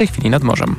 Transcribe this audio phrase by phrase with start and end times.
[0.00, 0.76] tej chwili nad morzem.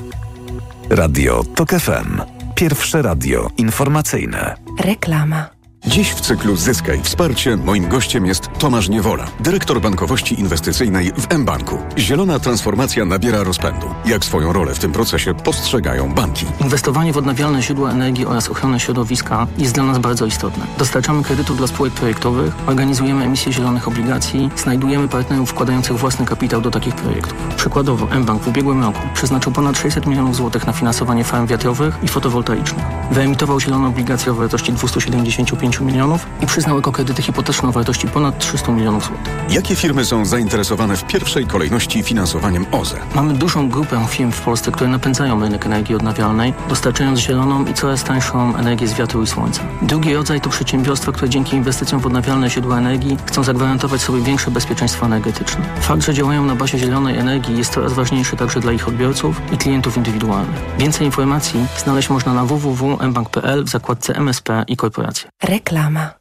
[0.89, 2.21] Radio TOK FM.
[2.55, 4.55] Pierwsze radio informacyjne.
[4.79, 5.60] Reklama.
[5.87, 11.77] Dziś w cyklu Zyskaj Wsparcie moim gościem jest Tomasz Niewola, dyrektor bankowości inwestycyjnej w mBanku.
[11.97, 13.87] Zielona transformacja nabiera rozpędu.
[14.05, 16.45] Jak swoją rolę w tym procesie postrzegają banki?
[16.59, 20.65] Inwestowanie w odnawialne źródła energii oraz ochronę środowiska jest dla nas bardzo istotne.
[20.77, 26.71] Dostarczamy kredytów dla spółek projektowych, organizujemy emisję zielonych obligacji, znajdujemy partnerów wkładających własny kapitał do
[26.71, 27.37] takich projektów.
[27.55, 32.07] Przykładowo mBank w ubiegłym roku przeznaczył ponad 600 milionów złotych na finansowanie farm wiatrowych i
[32.07, 32.85] fotowoltaicznych.
[33.11, 38.71] Wyemitował zielone obligacje o wartości 275 milionów i przyznał ekokredyty hipoteczne o wartości ponad 300
[38.71, 39.33] milionów złotych.
[39.49, 42.99] Jakie firmy są zainteresowane w pierwszej kolejności finansowaniem OZE?
[43.15, 48.03] Mamy dużą grupę firm w Polsce, które napędzają rynek energii odnawialnej, dostarczając zieloną i coraz
[48.03, 49.61] tańszą energię z wiatru i słońca.
[49.81, 54.51] Drugi rodzaj to przedsiębiorstwa, które dzięki inwestycjom w odnawialne źródła energii chcą zagwarantować sobie większe
[54.51, 55.65] bezpieczeństwo energetyczne.
[55.81, 59.57] Fakt, że działają na bazie zielonej energii jest coraz ważniejszy także dla ich odbiorców i
[59.57, 60.61] klientów indywidualnych.
[60.77, 65.29] Więcej informacji znaleźć można na www.mbank.pl w zakładce MSP i korporacje.
[65.61, 66.13] Reklama.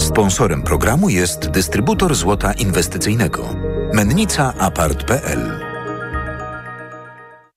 [0.00, 3.48] Sponsorem programu jest dystrybutor złota inwestycyjnego.
[3.94, 5.60] Mennica Apart.pl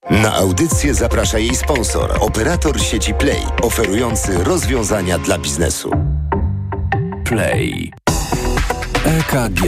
[0.09, 5.91] Na audycję zaprasza jej sponsor, operator sieci Play, oferujący rozwiązania dla biznesu.
[7.25, 7.91] Play.
[9.05, 9.61] EKG.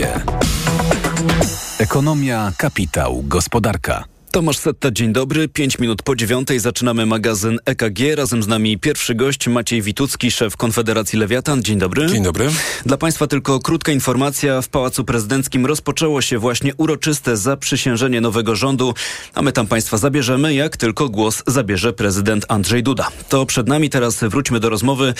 [1.78, 4.04] Ekonomia, kapitał, gospodarka.
[4.30, 5.48] Tomasz Setta, dzień dobry.
[5.48, 7.98] Pięć minut po dziewiątej zaczynamy magazyn EKG.
[8.16, 11.62] Razem z nami pierwszy gość Maciej Witucki, szef Konfederacji Lewiatan.
[11.62, 12.06] Dzień dobry.
[12.06, 12.48] Dzień dobry.
[12.86, 14.62] Dla Państwa tylko krótka informacja.
[14.62, 18.94] W Pałacu Prezydenckim rozpoczęło się właśnie uroczyste zaprzysiężenie nowego rządu,
[19.34, 23.08] a my tam Państwa zabierzemy, jak tylko głos zabierze prezydent Andrzej Duda.
[23.28, 25.14] To przed nami, teraz wróćmy do rozmowy.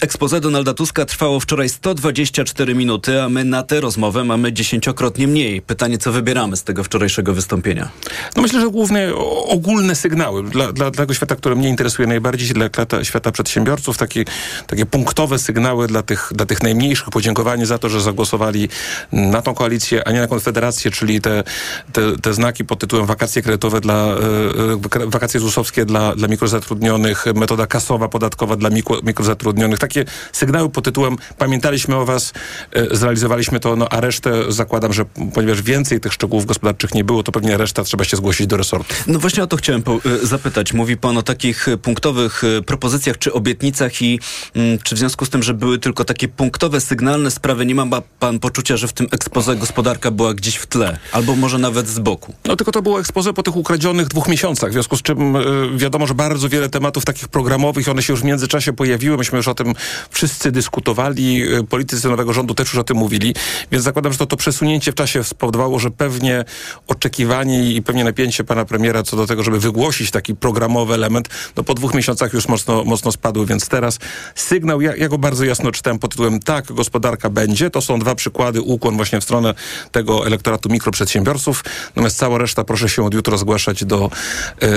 [0.00, 5.62] Expose Donalda Tuska trwało wczoraj 124 minuty, a my na tę rozmowę mamy dziesięciokrotnie mniej.
[5.62, 7.88] Pytanie, co wybieramy z tego wczorajszego wystąpienia?
[8.36, 9.14] No myślę, że główne
[9.48, 13.98] ogólne sygnały dla, dla, dla tego świata, które mnie interesuje najbardziej, dla, dla świata przedsiębiorców,
[13.98, 14.24] takie,
[14.66, 18.68] takie punktowe sygnały dla tych, dla tych najmniejszych, podziękowanie za to, że zagłosowali
[19.12, 21.44] na tą koalicję, a nie na Konfederację, czyli te,
[21.92, 27.66] te, te znaki pod tytułem wakacje kredytowe dla, e, wakacje ZUS-owskie dla, dla mikrozatrudnionych, metoda
[27.66, 29.78] kasowa, podatkowa dla mikro, mikrozatrudnionych.
[29.78, 32.32] Takie sygnały pod tytułem pamiętaliśmy o was,
[32.72, 35.04] e, zrealizowaliśmy to, no a resztę zakładam, że
[35.34, 38.94] ponieważ więcej tych szczegółów gospodarczych nie było, to pewnie reszta trzeba się zgłosić do resortu.
[39.06, 39.82] No właśnie o to chciałem
[40.22, 40.72] zapytać.
[40.72, 44.20] Mówi pan o takich punktowych propozycjach czy obietnicach i
[44.54, 47.86] mm, czy w związku z tym, że były tylko takie punktowe, sygnalne sprawy, nie ma
[48.18, 50.98] pan poczucia, że w tym ekspoze gospodarka była gdzieś w tle?
[51.12, 52.34] Albo może nawet z boku?
[52.44, 55.42] No tylko to było ekspoze po tych ukradzionych dwóch miesiącach, w związku z czym y,
[55.76, 59.48] wiadomo, że bardzo wiele tematów takich programowych, one się już w międzyczasie pojawiły, myśmy już
[59.48, 59.74] o tym
[60.10, 63.34] wszyscy dyskutowali, politycy nowego rządu też już o tym mówili,
[63.72, 66.44] więc zakładam, że to, to przesunięcie w czasie spowodowało, że pewnie
[66.86, 71.64] oczekiwanie i pewnie napięcie pana premiera co do tego, żeby wygłosić taki programowy element, no
[71.64, 73.98] po dwóch miesiącach już mocno, mocno spadły, więc teraz
[74.34, 78.14] sygnał, ja, ja go bardzo jasno czytałem pod tytułem tak, gospodarka będzie, to są dwa
[78.14, 79.54] przykłady, ukłon właśnie w stronę
[79.92, 84.10] tego elektoratu mikroprzedsiębiorców, natomiast cała reszta proszę się od jutra zgłaszać do,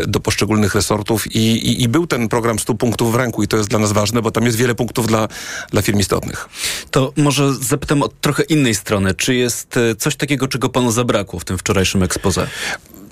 [0.08, 1.36] do poszczególnych resortów.
[1.36, 3.92] I, i, i był ten program 100 punktów w ręku i to jest dla nas
[3.92, 5.28] ważne, bo tam jest wiele punktów dla,
[5.72, 6.50] dla firm istotnych.
[6.92, 11.46] To może zapytam od trochę innej strony, czy jest coś takiego, czego panu zabrakło w
[11.46, 12.48] tym wczorajszym ekspoze?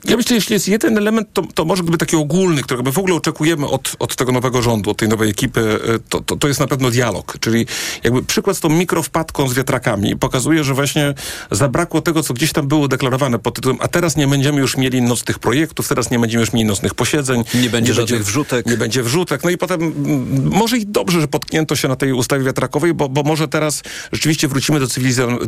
[0.06, 2.92] Ja myślę, że jeśli jest jeden element, to, to może gdyby taki ogólny, którego my
[2.92, 6.48] w ogóle oczekujemy od, od tego nowego rządu, od tej nowej ekipy, to, to, to
[6.48, 7.38] jest na pewno dialog.
[7.40, 7.66] Czyli
[8.04, 11.14] jakby przykład z tą mikrowpadką z wiatrakami pokazuje, że właśnie
[11.52, 15.02] zabrakło tego, co gdzieś tam było deklarowane pod tytułem, a teraz nie będziemy już mieli
[15.02, 17.44] nocnych projektów, teraz nie będziemy już mieli nocnych posiedzeń.
[17.54, 18.66] Nie będzie nie żadnych będzie, wrzutek.
[18.66, 19.44] Nie będzie wrzutek.
[19.44, 19.94] No i potem
[20.50, 24.48] może i dobrze, że potknięto się na tej ustawie wiatrakowej, bo, bo może teraz rzeczywiście
[24.48, 24.88] wrócimy do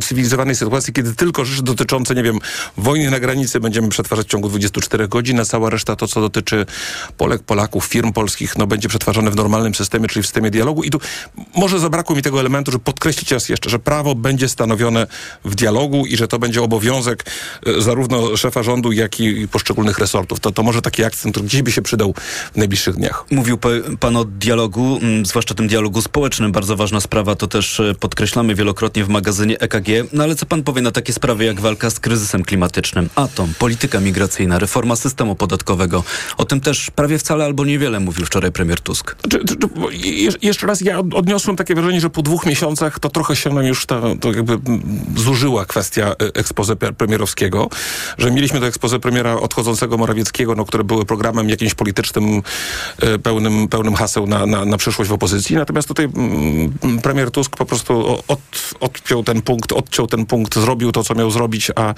[0.00, 2.38] cywilizowanej sytuacji, kiedy tylko rzeczy dotyczące, nie wiem,
[2.76, 6.66] wojny na granicy będziemy przetwarzać w ciągu 24 godzin, a cała reszta to, co dotyczy
[7.16, 10.82] Polek, Polaków, firm polskich, no będzie przetwarzane w normalnym systemie, czyli w systemie dialogu.
[10.82, 11.00] I tu
[11.56, 15.06] może zabrakło mi tego elementu, żeby podkreślić raz jeszcze, że prawo będzie stanowione
[15.44, 17.24] w dialogu i że to będzie obowiązek
[17.66, 20.40] e, zarówno szefa rządu, jak i poszczególnych resortów.
[20.40, 22.14] To, to może taki akcent, który gdzieś by się przydał
[22.52, 23.24] w najbliższych dniach.
[23.30, 23.58] Mówił
[24.00, 26.52] pan o dialogu, mm, zwłaszcza tym dialogu społecznym.
[26.52, 29.88] Bardzo ważna sprawa, to też e, podkreślamy wielokrotnie w magazynie EKG.
[30.12, 34.00] No ale co pan powie na takie sprawy jak walka z kryzysem klimatycznym, atom, polityka
[34.00, 36.04] migracyjna, reforma systemu podatkowego.
[36.36, 39.16] O tym też prawie wcale albo niewiele mówił wczoraj premier Tusk.
[39.28, 39.56] Czy, czy,
[40.42, 43.86] jeszcze raz, ja odniosłem takie wrażenie, że po dwóch miesiącach to trochę się nam już
[43.86, 44.58] ta, to jakby
[45.16, 47.68] zużyła kwestia e, ekspoze premierowskiego,
[48.18, 52.42] że mieliśmy to ekspoze premiera odchodzącego Morawieckiego, no, które były programem jakimś politycznym,
[52.98, 55.56] e, pełnym, pełnym haseł na, na, na przyszłość w opozycji.
[55.56, 56.08] Natomiast tutaj
[57.02, 58.40] premier Tusk po prostu od,
[58.80, 61.94] odciął ten punkt, odciął ten punkt, zrobił to, co miał zrobić, a,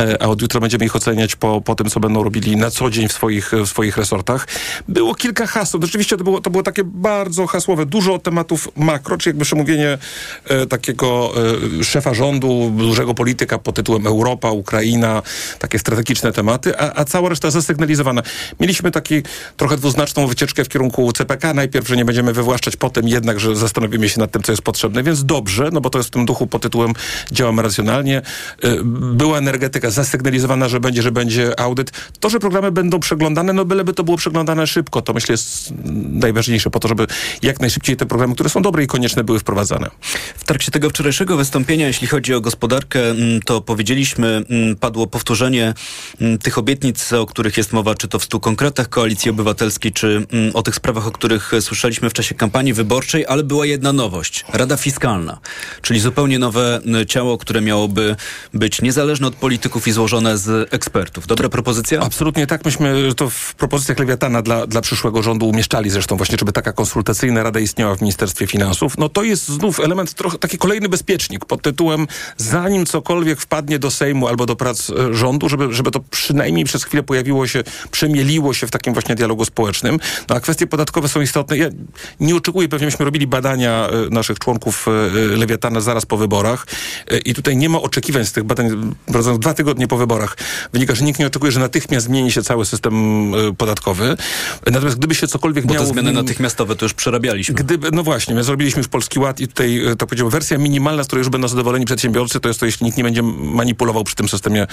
[0.00, 2.90] e, a od jutra będziemy ich oceniać po po tym, co będą robili na co
[2.90, 4.48] dzień w swoich, w swoich resortach.
[4.88, 5.82] Było kilka haseł.
[5.82, 7.86] Rzeczywiście to było, to było takie bardzo hasłowe.
[7.86, 9.98] Dużo tematów makro, czy jakby przemówienie
[10.44, 11.32] e, takiego
[11.80, 15.22] e, szefa rządu, dużego polityka pod tytułem Europa, Ukraina,
[15.58, 18.22] takie strategiczne tematy, a, a cała reszta zasygnalizowana.
[18.60, 19.22] Mieliśmy taki
[19.56, 21.54] trochę dwuznaczną wycieczkę w kierunku CPK.
[21.54, 25.02] Najpierw, że nie będziemy wywłaszczać, potem jednak, że zastanowimy się nad tym, co jest potrzebne,
[25.02, 26.92] więc dobrze, no bo to jest w tym duchu pod tytułem
[27.32, 28.22] działamy racjonalnie.
[28.64, 31.90] Y, była energetyka zasygnalizowana, że będzie, że będzie audyt.
[32.20, 35.72] To, że programy będą przeglądane, no byleby to było przeglądane szybko, to myślę jest
[36.10, 37.06] najważniejsze po to, żeby
[37.42, 39.90] jak najszybciej te programy, które są dobre i konieczne, były wprowadzane.
[40.36, 45.74] W trakcie tego wczorajszego wystąpienia, jeśli chodzi o gospodarkę, mm, to powiedzieliśmy, mm, padło powtórzenie
[46.20, 50.26] mm, tych obietnic, o których jest mowa, czy to w stu konkretach Koalicji Obywatelskiej, czy
[50.54, 54.44] o tych sprawach, o których słyszeliśmy w czasie kampanii wyborczej, ale była jedna nowość.
[54.52, 55.38] Rada Fiskalna,
[55.82, 58.16] czyli zupełnie nowe ciało, które miałoby
[58.54, 61.26] być niezależne od polityków i złożone z ekspertów.
[61.26, 62.00] Dobra propozycja?
[62.00, 62.64] Absolutnie tak.
[62.64, 67.42] Myśmy to w propozycjach Lewiatana dla, dla przyszłego rządu umieszczali zresztą właśnie, żeby taka konsultacyjna
[67.42, 68.98] rada istniała w Ministerstwie Finansów.
[68.98, 72.06] No to jest znów element trochę, taki kolejny bezpiecznik pod tytułem
[72.36, 76.84] zanim cokolwiek wpadnie do Sejmu albo do prac e, rządu, żeby, żeby to przynajmniej przez
[76.84, 79.98] chwilę pojawiło się, przemieliło się w takim właśnie dialogu społecznym.
[80.28, 81.56] No a kwestie podatkowe są istotne.
[81.56, 81.68] Ja
[82.20, 86.66] nie oczekuję, pewnie myśmy robili badania e, naszych członków e, Lewiatana zaraz po wyborach
[87.24, 90.36] i tutaj nie ma oczekiwań z tych badań prowadzonych dwa tygodnie po wyborach.
[90.72, 94.16] Wynika, że nikt nie oczekuje, że natychmiast zmieni się cały system podatkowy.
[94.66, 95.86] Natomiast gdyby się cokolwiek Bo miało...
[95.86, 97.54] te zmiany natychmiastowe to już przerabialiśmy.
[97.54, 101.06] Gdyby, no właśnie, my zrobiliśmy już Polski Ład i tutaj, to powiedziałbym, wersja minimalna, z
[101.06, 104.28] której już będą zadowoleni przedsiębiorcy, to jest to, jeśli nikt nie będzie manipulował przy tym
[104.28, 104.66] systemie,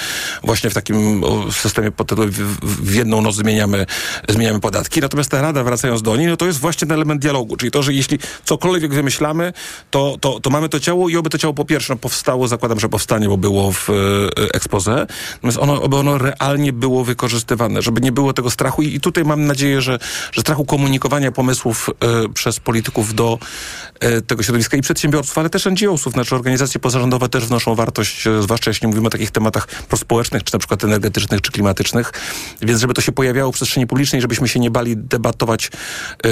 [0.43, 2.31] właśnie w takim systemie pod tytułem
[2.63, 3.85] w, jedną noc zmieniamy,
[4.29, 5.01] zmieniamy podatki.
[5.01, 7.83] Natomiast ta rada, wracając do niej, no to jest właśnie ten element dialogu, czyli to,
[7.83, 9.53] że jeśli cokolwiek wymyślamy,
[9.91, 12.79] to, to, to mamy to ciało i oby to ciało po pierwsze no, powstało, zakładam,
[12.79, 13.93] że powstanie, bo było w e,
[14.53, 18.81] expose, natomiast ono, oby ono realnie było wykorzystywane, żeby nie było tego strachu.
[18.81, 19.99] I, tutaj mam nadzieję, że,
[20.31, 23.39] że strachu komunikowania pomysłów e, przez polityków do
[23.99, 28.41] e, tego środowiska i przedsiębiorców, ale też NGO-sów, znaczy organizacje pozarządowe też wnoszą wartość, e,
[28.41, 32.11] zwłaszcza jeśli mówimy o takich tematach prospołecznych, czy na przykład energetycznych, czy klimatycznych,
[32.61, 35.71] więc żeby to się pojawiało w przestrzeni publicznej, żebyśmy się nie bali debatować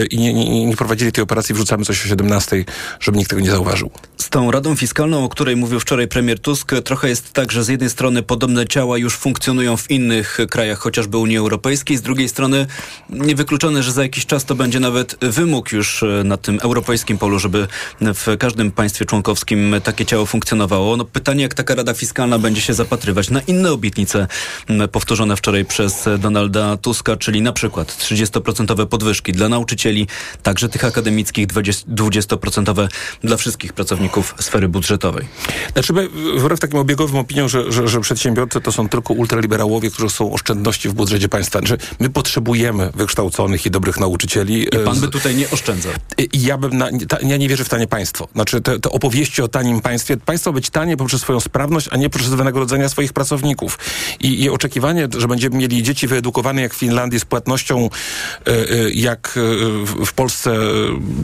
[0.10, 2.66] i nie, nie, nie prowadzili tej operacji, wrzucamy coś o 17,
[3.00, 3.90] żeby nikt tego nie zauważył.
[4.18, 7.68] Z tą Radą Fiskalną, o której mówił wczoraj premier Tusk, trochę jest tak, że z
[7.68, 10.13] jednej strony podobne ciała już funkcjonują w innych
[10.50, 12.68] krajach, chociażby Unii Europejskiej, z drugiej strony
[13.10, 17.40] niewykluczone, że za jakiś czas to będzie nawet wymóg już e, na tym europejskim polu,
[17.40, 17.68] żeby
[18.02, 20.98] w każdym państwie członkowskim takie ciało funkcjonowało.
[20.98, 24.28] No pytanie, jak taka Rada Fiskalna będzie się zapatrywać na inne obietnice
[24.92, 30.08] powtórzone wczoraj przez Donalda Tuska, czyli na przykład 30% podwyżki dla nauczycieli,
[30.44, 32.88] także tych akademickich, 20%
[33.24, 35.28] dla wszystkich pracowników sfery budżetowej.
[35.74, 35.94] Znaczy,
[36.38, 40.90] wbrew takim obiegowym opiniom, że, że, że przedsiębiorcy to są tylko ultraliberałowie, którzy są oszczędności
[40.90, 41.60] w budżecie państwa.
[41.60, 44.64] Znaczy, my potrzebujemy wykształconych i dobrych nauczycieli.
[44.64, 45.92] I pan by tutaj nie oszczędzał.
[46.34, 48.28] Ja bym, na, ta, ja nie wierzę w tanie państwo.
[48.34, 52.10] Znaczy, te, te opowieści o tanim państwie, państwo być tanie poprzez swoją sprawność, a nie
[52.10, 53.80] poprzez wynagrodzenia swoich pracowników.
[54.20, 57.90] I, i oczekiwanie, że będziemy mieli dzieci wyedukowane jak w Finlandii z płatnością,
[58.48, 59.40] y, y, jak
[60.06, 60.56] w Polsce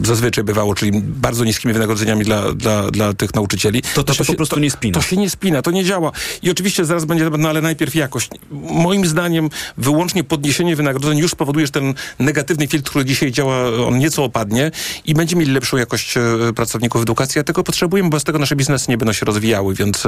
[0.04, 3.82] zazwyczaj bywało, czyli bardzo niskimi wynagrodzeniami dla, dla, dla tych nauczycieli.
[3.82, 4.94] To, to, to się, po prostu to, nie spina.
[4.94, 6.12] To się nie spina, to nie działa.
[6.42, 8.30] I oczywiście zaraz będzie, no ale najpierw jakość.
[8.60, 13.98] Moim zdaniem wyłącznie podniesienie wynagrodzeń już spowoduje, że ten negatywny filtr, który dzisiaj działa, on
[13.98, 14.70] nieco opadnie
[15.04, 16.14] i będziemy mieli lepszą jakość
[16.56, 20.02] pracowników edukacji, a tego potrzebujemy, bo bez tego nasze biznesy nie będą się rozwijały, więc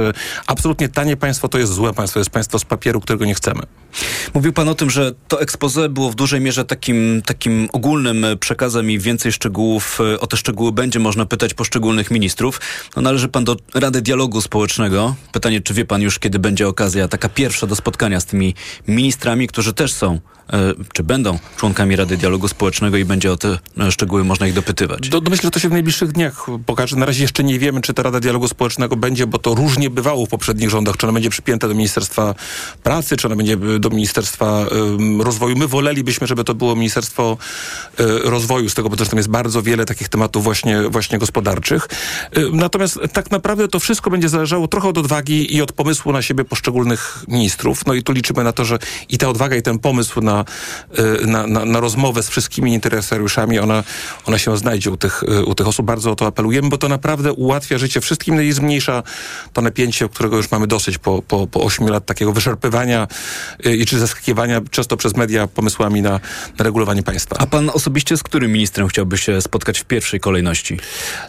[0.47, 3.61] absolutnie tanie państwo to jest złe państwo, jest państwo z papieru, którego nie chcemy.
[4.33, 8.91] Mówił pan o tym, że to expose było w dużej mierze takim, takim ogólnym przekazem
[8.91, 12.61] i więcej szczegółów, o te szczegóły będzie można pytać poszczególnych ministrów.
[12.95, 15.15] No, należy pan do Rady Dialogu Społecznego.
[15.31, 18.42] Pytanie, czy wie pan już, kiedy będzie okazja taka pierwsza do spotkania z tymi
[18.87, 20.19] ministrami, którzy też są
[20.93, 23.57] czy będą członkami Rady Dialogu Społecznego i będzie o te
[23.89, 25.09] szczegóły można ich dopytywać?
[25.09, 26.95] Do, myślę, że to się w najbliższych dniach pokaże.
[26.95, 30.25] Na razie jeszcze nie wiemy, czy ta Rada Dialogu Społecznego będzie, bo to różnie bywało
[30.25, 30.97] w poprzednich rządach.
[30.97, 32.35] Czy ona będzie przypięta do Ministerstwa
[32.83, 34.65] Pracy, czy ona będzie do Ministerstwa
[35.19, 35.55] Rozwoju.
[35.57, 37.37] My wolelibyśmy, żeby to było Ministerstwo
[37.99, 41.87] um, Rozwoju, z tego powodu, że tam jest bardzo wiele takich tematów właśnie, właśnie gospodarczych.
[42.35, 46.21] Um, natomiast tak naprawdę to wszystko będzie zależało trochę od odwagi i od pomysłu na
[46.21, 47.85] siebie poszczególnych ministrów.
[47.85, 50.45] No i tu liczymy na to, że i ta odwaga, i ten pomysł na na,
[51.27, 53.83] na, na, na rozmowę z wszystkimi interesariuszami, ona,
[54.25, 55.85] ona się znajdzie u tych, u tych osób.
[55.85, 59.03] Bardzo o to apelujemy, bo to naprawdę ułatwia życie wszystkim no i zmniejsza
[59.53, 63.07] to napięcie, którego już mamy dosyć po, po, po 8 lat takiego wyszarpywania
[63.65, 66.19] i czy zaskakiwania często przez media pomysłami na,
[66.59, 67.35] na regulowanie państwa.
[67.39, 70.79] A pan osobiście z którym ministrem chciałby się spotkać w pierwszej kolejności?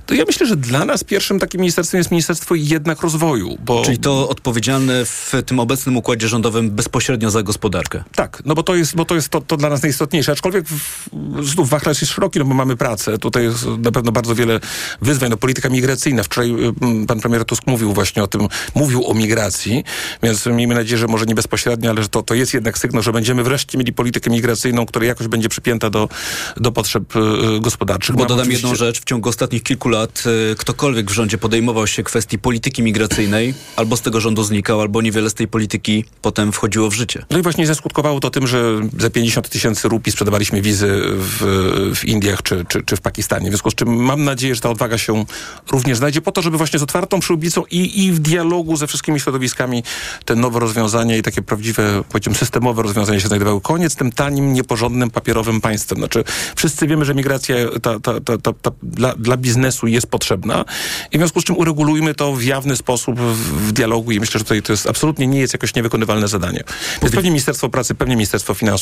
[0.07, 3.59] To ja myślę, że dla nas pierwszym takim ministerstwem jest Ministerstwo jednak Rozwoju.
[3.65, 3.85] Bo...
[3.85, 8.05] Czyli to odpowiedzialne w tym obecnym układzie rządowym bezpośrednio za gospodarkę.
[8.15, 10.33] Tak, no bo to jest, bo to, jest to, to dla nas najistotniejsze.
[10.33, 11.09] Aczkolwiek w,
[11.43, 13.19] znów wachlarz jest szeroki, no bo mamy pracę.
[13.19, 14.61] Tutaj jest na pewno bardzo wiele
[15.03, 15.31] wyzwań.
[15.31, 16.23] No, polityka migracyjna.
[16.23, 19.85] Wczoraj y, pan premier Tusk mówił właśnie o tym, mówił o migracji,
[20.23, 23.13] więc miejmy nadzieję, że może nie bezpośrednio, ale że to, to jest jednak sygnał, że
[23.13, 26.09] będziemy wreszcie mieli politykę migracyjną, która jakoś będzie przypięta do,
[26.57, 27.21] do potrzeb y,
[27.61, 28.15] gospodarczych.
[28.15, 28.67] Bo Mam dodam oczywiście...
[28.67, 29.01] jedną rzecz.
[29.01, 30.23] W ciągu ostatnich kilku lat
[30.53, 35.03] y, ktokolwiek w rządzie podejmował się kwestii polityki migracyjnej, albo z tego rządu znikał, albo
[35.03, 37.25] niewiele z tej polityki potem wchodziło w życie.
[37.31, 42.05] No i właśnie zaskutkowało to tym, że za 50 tysięcy rupii sprzedawaliśmy wizy w, w
[42.05, 43.47] Indiach czy, czy, czy w Pakistanie.
[43.47, 45.25] W związku z czym mam nadzieję, że ta odwaga się
[45.71, 49.21] również znajdzie po to, żeby właśnie z otwartą przyłbicą i, i w dialogu ze wszystkimi
[49.21, 49.83] środowiskami
[50.25, 53.61] te nowe rozwiązania i takie prawdziwe, powiedziałbym, systemowe rozwiązania się znajdowały.
[53.61, 55.99] Koniec tym tanim, nieporządnym, papierowym państwem.
[55.99, 56.25] Znaczy,
[56.57, 60.65] wszyscy wiemy, że migracja ta, ta, ta, dla, dla biznesu jest potrzebna
[61.13, 64.39] i w związku z czym uregulujmy to w jawny sposób w, w dialogu i myślę,
[64.39, 66.65] że tutaj to jest absolutnie nie jest jakoś niewykonywalne zadanie.
[67.03, 68.74] Więc pewnie Ministerstwo Pracy, pewnie Ministerstwo Finansów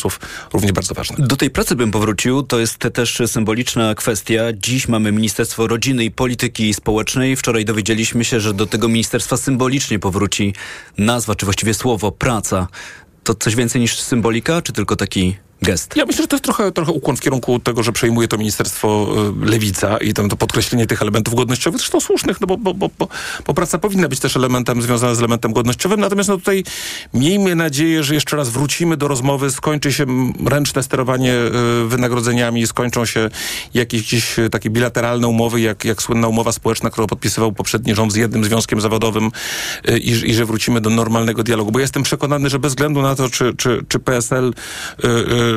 [0.53, 1.27] równie bardzo ważne.
[1.27, 2.43] Do tej pracy bym powrócił.
[2.43, 4.43] To jest też symboliczna kwestia.
[4.53, 7.37] Dziś mamy Ministerstwo Rodziny i Polityki Społecznej.
[7.37, 10.55] Wczoraj dowiedzieliśmy się, że do tego ministerstwa symbolicznie powróci
[10.99, 12.69] nazwa, czy właściwie słowo praca.
[13.25, 15.97] To coś więcej niż symbolika, czy tylko taki gest.
[15.97, 19.15] Ja myślę, że to jest trochę, trochę ukłon w kierunku tego, że przejmuje to ministerstwo
[19.45, 22.91] y, Lewica i tam to podkreślenie tych elementów godnościowych, zresztą słusznych, no bo, bo, bo,
[23.47, 26.65] bo, praca powinna być też elementem związanym z elementem godnościowym, natomiast no tutaj
[27.15, 30.07] miejmy nadzieję, że jeszcze raz wrócimy do rozmowy, skończy się
[30.47, 33.31] ręczne sterowanie y, wynagrodzeniami, skończą się
[33.75, 38.17] jakieś gdzieś takie bilateralne umowy, jak, jak słynna umowa społeczna, którą podpisywał poprzedni rząd z
[38.17, 39.31] jednym związkiem zawodowym
[39.89, 43.15] y, i, i że wrócimy do normalnego dialogu, bo jestem przekonany, że bez względu na
[43.15, 44.53] to, czy, czy, czy PSL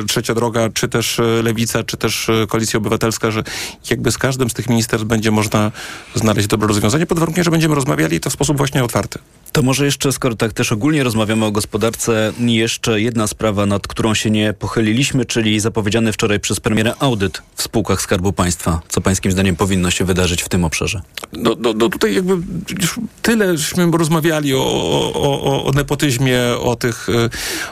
[0.04, 3.42] Trzecia Droga, czy też e, Lewica, czy też e, Koalicja Obywatelska, że
[3.90, 5.72] jakby z każdym z tych ministerstw będzie można
[6.14, 9.18] znaleźć dobre rozwiązanie, pod warunkiem, że będziemy rozmawiali to w sposób właśnie otwarty.
[9.52, 14.14] To może jeszcze, skoro tak też ogólnie rozmawiamy o gospodarce, jeszcze jedna sprawa, nad którą
[14.14, 18.80] się nie pochyliliśmy, czyli zapowiedziany wczoraj przez premiera audyt w spółkach Skarbu Państwa.
[18.88, 21.02] Co pańskim zdaniem powinno się wydarzyć w tym obszarze?
[21.32, 22.32] No, no, no tutaj jakby
[22.80, 27.06] już tyle żeśmy rozmawiali o, o, o, o nepotyzmie, o, tych,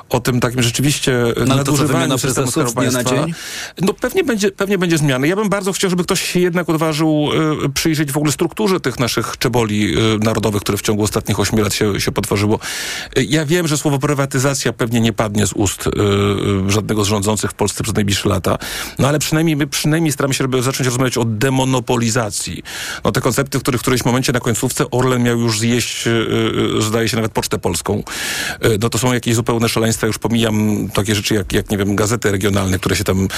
[0.08, 3.02] o tym takim rzeczywiście no, nadużywaniu systemu Skarbu Państwa.
[3.02, 3.34] Na dzień?
[3.80, 5.28] No pewnie będzie, pewnie będzie zmiany.
[5.28, 7.30] Ja bym bardzo chciał, żeby ktoś się jednak odważył
[7.64, 11.62] y, przyjrzeć w ogóle strukturze tych naszych czeboli y, narodowych, które w ciągu ostatnich ośmiu
[11.62, 12.58] lat się, się potworzyło.
[13.16, 17.54] Ja wiem, że słowo prywatyzacja pewnie nie padnie z ust yy, żadnego z rządzących w
[17.54, 18.58] Polsce przez najbliższe lata,
[18.98, 22.62] no ale przynajmniej my przynajmniej staramy się żeby zacząć rozmawiać o demonopolizacji.
[23.04, 26.04] No te koncepty, w których w którymś momencie na końcówce Orlen miał już zjeść,
[26.80, 28.02] zdaje się, nawet Pocztę Polską.
[28.80, 32.32] No to są jakieś zupełne szaleństwa, już pomijam takie rzeczy jak, jak nie wiem, gazety
[32.32, 33.28] regionalne, które się tam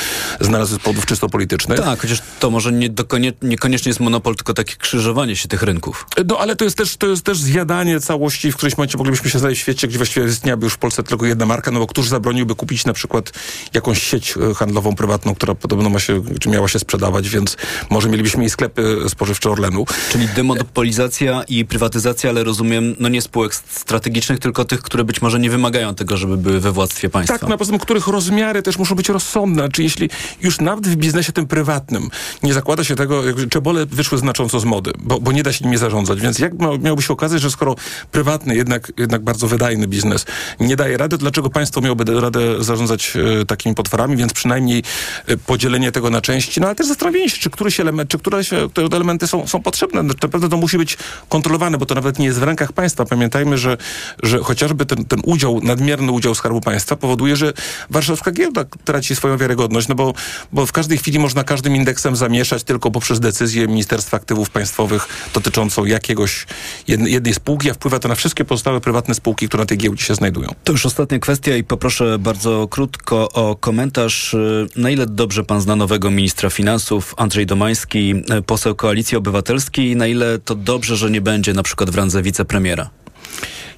[0.41, 1.81] znalazły z powodów czysto politycznych.
[1.81, 6.07] Tak, chociaż to może nie dokonie, niekoniecznie jest monopol, tylko takie krzyżowanie się tych rynków.
[6.29, 9.39] No ale to jest też, to jest też zjadanie całości w którymś momencie moglibyśmy się
[9.39, 12.09] znaleźć w świecie, gdzie właściwie istniałaby już w Polsce tylko jedna marka, no bo któż
[12.09, 13.33] zabroniłby kupić na przykład
[13.75, 17.57] jakąś sieć e, handlową prywatną, która podobno ma się, czy miała się sprzedawać, więc
[17.91, 19.85] może mielibyśmy i sklepy spożywcze Orlenu.
[20.13, 25.41] Czyli demonopolizacja i prywatyzacja, ale rozumiem, no nie spółek strategicznych, tylko tych, które być może
[25.41, 27.39] nie wymagają tego, żeby były we władztwie państwa.
[27.39, 28.09] Tak, na poza tym, których
[28.47, 29.69] rozmiary też muszą być rozsądne.
[29.69, 30.11] Czy jeśli
[30.43, 32.11] już nawet w biznesie tym prywatnym
[32.43, 35.77] nie zakłada się tego, czebole wyszły znacząco z mody, bo, bo nie da się nimi
[35.77, 37.75] zarządzać, więc jak miałby się okazać, że skoro
[38.13, 40.27] prywatny, jednak, jednak bardzo wydajny biznes
[40.61, 44.83] nie daje rady, dlaczego państwo miałoby radę zarządzać e, takimi potworami, więc przynajmniej
[45.27, 48.51] e, podzielenie tego na części, no ale też zastanowienie się, czy któryś element, czy któreś
[48.75, 50.03] te elementy są, są potrzebne.
[50.03, 50.99] No, naprawdę to musi być
[51.29, 53.05] kontrolowane, bo to nawet nie jest w rękach państwa.
[53.05, 53.77] Pamiętajmy, że,
[54.23, 57.53] że chociażby ten, ten udział, nadmierny udział Skarbu Państwa powoduje, że
[57.91, 60.15] warszawska giełda traci swoją wiarygodność, no bo,
[60.53, 65.85] bo w każdej chwili można każdym indeksem zamieszać tylko poprzez decyzję Ministerstwa Aktywów Państwowych dotyczącą
[65.85, 66.47] jakiegoś
[66.89, 70.15] jednej, spółki, a wpływa to na wszystkie pozostałe prywatne spółki, które na tej giełdzie się
[70.15, 70.55] znajdują.
[70.65, 74.37] To już ostatnia kwestia i poproszę bardzo krótko o komentarz.
[74.77, 78.15] Na ile dobrze pan zna nowego ministra finansów, Andrzej Domański,
[78.47, 82.91] poseł Koalicji Obywatelskiej, na ile to dobrze, że nie będzie na przykład w randze wicepremiera?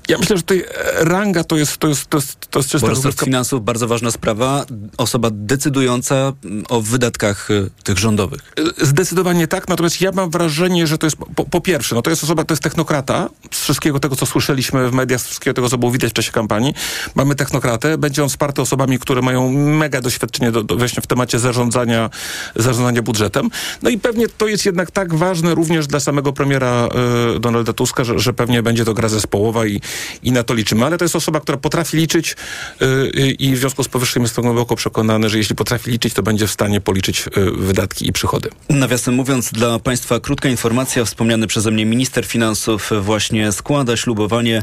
[0.08, 0.64] Ja myślę, że tutaj
[0.96, 4.10] ranga to jest, to jest, to jest, to jest czysta Bo resort finansów, bardzo ważna
[4.10, 4.66] sprawa,
[4.98, 6.32] osoba decydująca
[6.68, 8.52] o wydatkach y, tych rządowych.
[8.82, 12.24] Zdecydowanie tak, natomiast ja mam wrażenie, że to jest po, po, pierwsze, no to jest
[12.24, 15.78] osoba, to jest technokrata z wszystkiego tego, co słyszeliśmy w mediach, z wszystkiego tego, co
[15.78, 16.74] było widać w czasie kampanii.
[17.14, 21.38] Mamy technokratę, będzie on wsparty osobami, które mają mega doświadczenie do, do, właśnie w temacie
[21.38, 22.10] zarządzania,
[22.56, 23.50] zarządzania budżetem.
[23.82, 26.88] No i pewnie to jest jednak tak ważne również dla samego premiera
[27.36, 29.80] y, Donalda Tuska, że, że pewnie będzie to gra zespołowa i,
[30.22, 30.86] i na to liczymy.
[30.86, 32.36] Ale to jest osoba, która potrafi liczyć
[32.82, 36.22] y, y, i w związku z powyższym jestem głęboko przekonany, że jeśli potrafi liczyć, to
[36.22, 38.50] będzie w stanie policzyć y, wydatki i przychody.
[38.68, 41.04] Nawiasem mówiąc, dla Państwa krótka informacja.
[41.04, 44.62] Wspomniany przeze mnie minister finansów właśnie składa ślubowanie.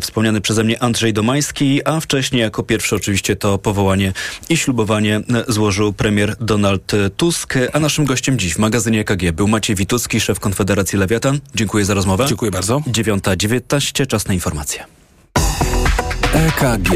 [0.00, 4.12] Wspomniany przeze mnie Andrzej Domański, a wcześniej jako pierwszy oczywiście to powołanie
[4.48, 7.54] i ślubowanie złożył premier Donald Tusk.
[7.72, 11.40] A naszym gościem dziś w magazynie EKG był Maciej Witucki, szef Konfederacji Lewiatan.
[11.54, 12.24] Dziękuję za rozmowę.
[12.28, 12.78] Dziękuję bardzo.
[12.78, 14.71] 9.19, czas na informacje.
[16.34, 16.90] EKG.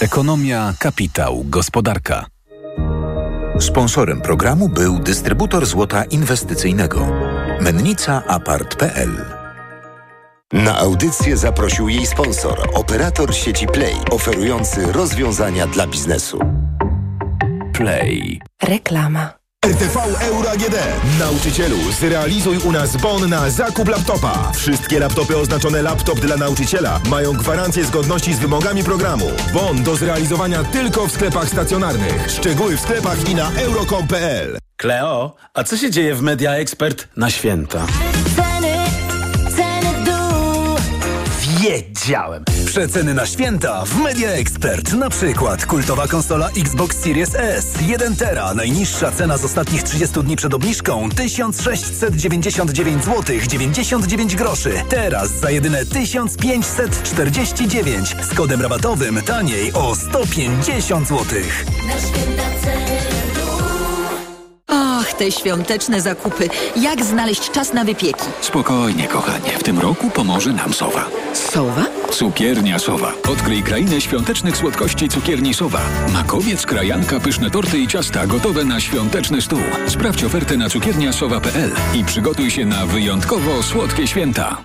[0.00, 2.26] Ekonomia, kapitał, gospodarka.
[3.60, 7.06] Sponsorem programu był dystrybutor złota inwestycyjnego.
[7.60, 9.24] Mennica Apart.pl
[10.52, 16.38] Na audycję zaprosił jej sponsor, operator sieci Play, oferujący rozwiązania dla biznesu.
[17.72, 18.40] Play.
[18.62, 19.37] Reklama.
[19.66, 20.76] RTV Euro AGD.
[21.18, 24.52] Nauczycielu, zrealizuj u nas bon na zakup laptopa.
[24.52, 29.26] Wszystkie laptopy oznaczone laptop dla nauczyciela mają gwarancję zgodności z wymogami programu.
[29.52, 32.30] Bon do zrealizowania tylko w sklepach stacjonarnych.
[32.30, 34.58] Szczegóły w sklepach i na euro.com.pl.
[34.76, 37.86] Kleo, a co się dzieje w Media Expert na święta?
[38.36, 38.77] Ceny.
[41.68, 42.44] Wiedziałem!
[42.66, 44.92] Przeceny na święta w Media Expert.
[44.92, 47.74] Na przykład kultowa konsola Xbox Series S.
[47.86, 48.54] 1 tera.
[48.54, 54.72] Najniższa cena z ostatnich 30 dni przed obniżką 1699 zł 99 groszy.
[54.88, 61.24] Teraz za jedyne 1549 z kodem rabatowym taniej o 150 zł.
[61.86, 63.17] Na święta ceny
[64.68, 66.48] Och, te świąteczne zakupy.
[66.76, 68.24] Jak znaleźć czas na wypieki?
[68.40, 69.50] Spokojnie, kochanie.
[69.58, 71.04] W tym roku pomoże nam Sowa.
[71.34, 71.84] Sowa?
[72.10, 73.12] Cukiernia Sowa.
[73.32, 75.80] Odkryj krainę świątecznych słodkości cukierni Sowa.
[76.12, 79.60] Makowiec, krajanka, pyszne torty i ciasta gotowe na świąteczny stół.
[79.86, 84.64] Sprawdź ofertę na cukierniasowa.pl i przygotuj się na wyjątkowo słodkie święta.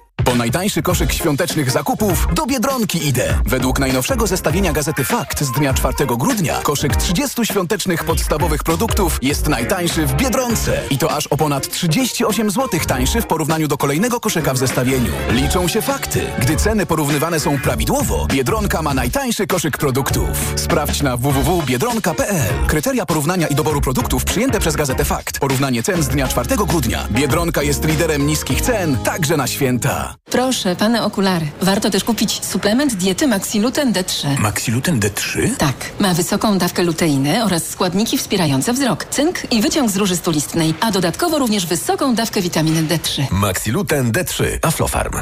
[0.25, 3.33] Po najtańszy koszyk świątecznych zakupów do Biedronki idę.
[3.45, 9.47] Według najnowszego zestawienia gazety Fakt z dnia 4 grudnia koszyk 30 świątecznych podstawowych produktów jest
[9.49, 10.83] najtańszy w Biedronce.
[10.89, 15.11] I to aż o ponad 38 zł tańszy w porównaniu do kolejnego koszyka w zestawieniu.
[15.29, 16.21] Liczą się fakty.
[16.39, 20.53] Gdy ceny porównywane są prawidłowo, Biedronka ma najtańszy koszyk produktów.
[20.55, 22.67] Sprawdź na www.biedronka.pl.
[22.67, 25.39] Kryteria porównania i doboru produktów przyjęte przez gazetę Fakt.
[25.39, 27.07] Porównanie cen z dnia 4 grudnia.
[27.11, 30.10] Biedronka jest liderem niskich cen, także na święta.
[30.25, 31.45] Proszę, pane okulary.
[31.61, 34.39] Warto też kupić suplement diety Maxiluten D3.
[34.39, 35.55] Maxiluten D3?
[35.57, 35.75] Tak.
[35.99, 40.91] Ma wysoką dawkę luteiny oraz składniki wspierające wzrok, cynk i wyciąg z róży stulistnej, a
[40.91, 43.23] dodatkowo również wysoką dawkę witaminy D3.
[43.31, 45.13] Maxiluten D3 Aflofarm.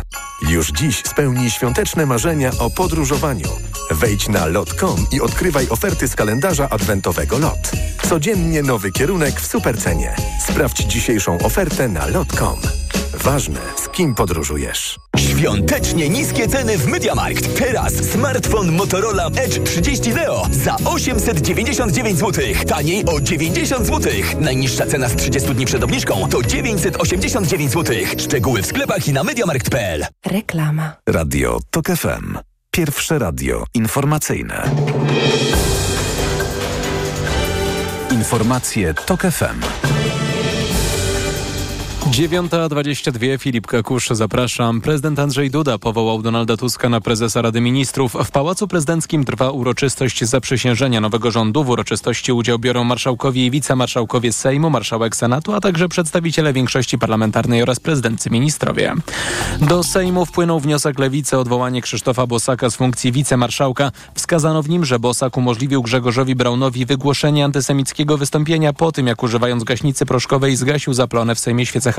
[0.49, 3.49] Już dziś spełnij świąteczne marzenia o podróżowaniu.
[3.91, 7.71] Wejdź na lot.com i odkrywaj oferty z kalendarza adwentowego LOT.
[8.09, 10.15] Codziennie nowy kierunek w supercenie.
[10.47, 12.59] Sprawdź dzisiejszą ofertę na lot.com.
[13.23, 14.99] Ważne, z kim podróżujesz.
[15.17, 17.59] Świątecznie niskie ceny w MediaMarkt.
[17.59, 22.43] Teraz smartfon Motorola Edge 30 Neo za 899 zł.
[22.67, 24.13] Taniej o 90 zł.
[24.39, 27.95] Najniższa cena z 30 dni przed obniżką to 989 zł.
[28.17, 30.05] Szczegóły w sklepach i na MediaMarkt.pl.
[30.25, 30.93] Reklama.
[31.07, 32.37] Radio TOK FM.
[32.71, 34.71] Pierwsze radio informacyjne.
[38.11, 39.59] Informacje TOK FM.
[42.19, 44.81] 9.22 Filip Kakusz, zapraszam.
[44.81, 48.13] Prezydent Andrzej Duda powołał Donalda Tuska na prezesa Rady Ministrów.
[48.25, 51.63] W Pałacu Prezydenckim trwa uroczystość zaprzysiężenia nowego rządu.
[51.63, 57.63] W uroczystości udział biorą marszałkowie i wicemarszałkowie Sejmu, marszałek Senatu, a także przedstawiciele większości parlamentarnej
[57.63, 58.93] oraz prezydency ministrowie.
[59.61, 63.91] Do Sejmu wpłynął wniosek Lewicy o odwołanie Krzysztofa Bosaka z funkcji wicemarszałka.
[64.15, 69.63] Wskazano w nim, że Bosak umożliwił Grzegorzowi Braunowi wygłoszenie antysemickiego wystąpienia po tym, jak używając
[69.63, 71.91] gaśnicy proszkowej zgasił zaplonę w Sejmie świecę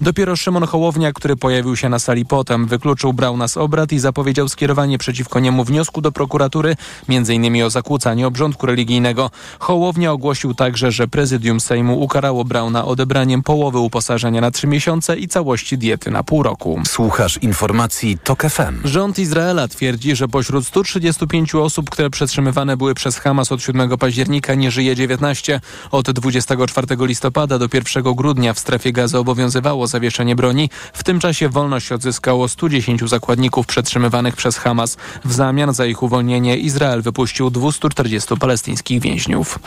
[0.00, 4.48] Dopiero Szymon Hołownia, który pojawił się na sali potem, wykluczył Brauna z obrad i zapowiedział
[4.48, 6.76] skierowanie przeciwko niemu wniosku do prokuratury,
[7.08, 7.62] m.in.
[7.62, 9.30] o zakłócanie obrządku religijnego.
[9.58, 15.28] Hołownia ogłosił także, że prezydium Sejmu ukarało Brauna odebraniem połowy uposażenia na trzy miesiące i
[15.28, 16.80] całości diety na pół roku.
[16.86, 18.80] Słuchasz informacji TOK FM.
[18.84, 24.54] Rząd Izraela twierdzi, że pośród 135 osób, które przetrzymywane były przez Hamas od 7 października
[24.54, 25.60] nie żyje 19.
[25.90, 30.70] Od 24 listopada do 1 grudnia w strefie gazy obowiązywało zawieszenie broni.
[30.92, 34.96] W tym czasie wolność odzyskało 110 zakładników przetrzymywanych przez Hamas.
[35.24, 39.58] W zamian za ich uwolnienie Izrael wypuścił 240 palestyńskich więźniów.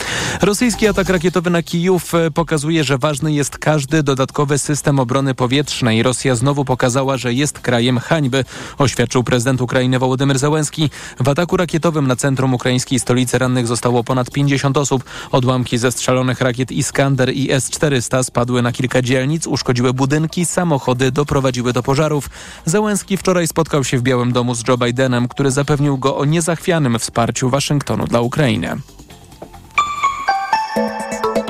[0.42, 6.04] Rosyjski atak rakietowy na Kijów e, pokazuje, że ważny jest każdy dodatkowy system obrony powietrznej.
[6.04, 8.46] Rosja znowu pokazała, że jest krajem hańby,
[8.78, 10.90] oświadczył prezydent Ukrainy Wołodymyr Zełenski.
[11.20, 15.04] W ataku rakietowym na centrum ukraińskiej stolicy rannych zostało ponad 50 osób.
[15.32, 21.84] Odłamki zestrzelonych rakiet Iskander i S-400 spadły na kilka dzielnic, uszkodziły budynki, samochody, doprowadziły do
[21.84, 22.30] pożarów.
[22.66, 27.00] Zełenski wczoraj spotkał się w Białym Domu z Joe Bidenem, który zapewnił go o niezachwianym
[27.00, 28.78] wsparciu Waszyngtonu dla Ukrainy.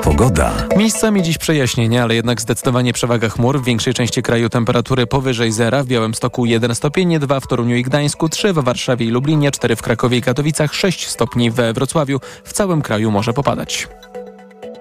[0.02, 0.52] Pogoda.
[0.76, 3.60] Miejscami dziś przejaśnienie, ale jednak zdecydowanie przewaga chmur.
[3.60, 5.82] W większej części kraju temperatury powyżej zera.
[5.82, 9.76] W Białymstoku 1 stopień, 2 w Toruniu i Gdańsku, 3 w Warszawie i Lublinie, 4
[9.76, 12.20] w Krakowie i Katowicach, 6 stopni we Wrocławiu.
[12.44, 13.88] W całym kraju może popadać.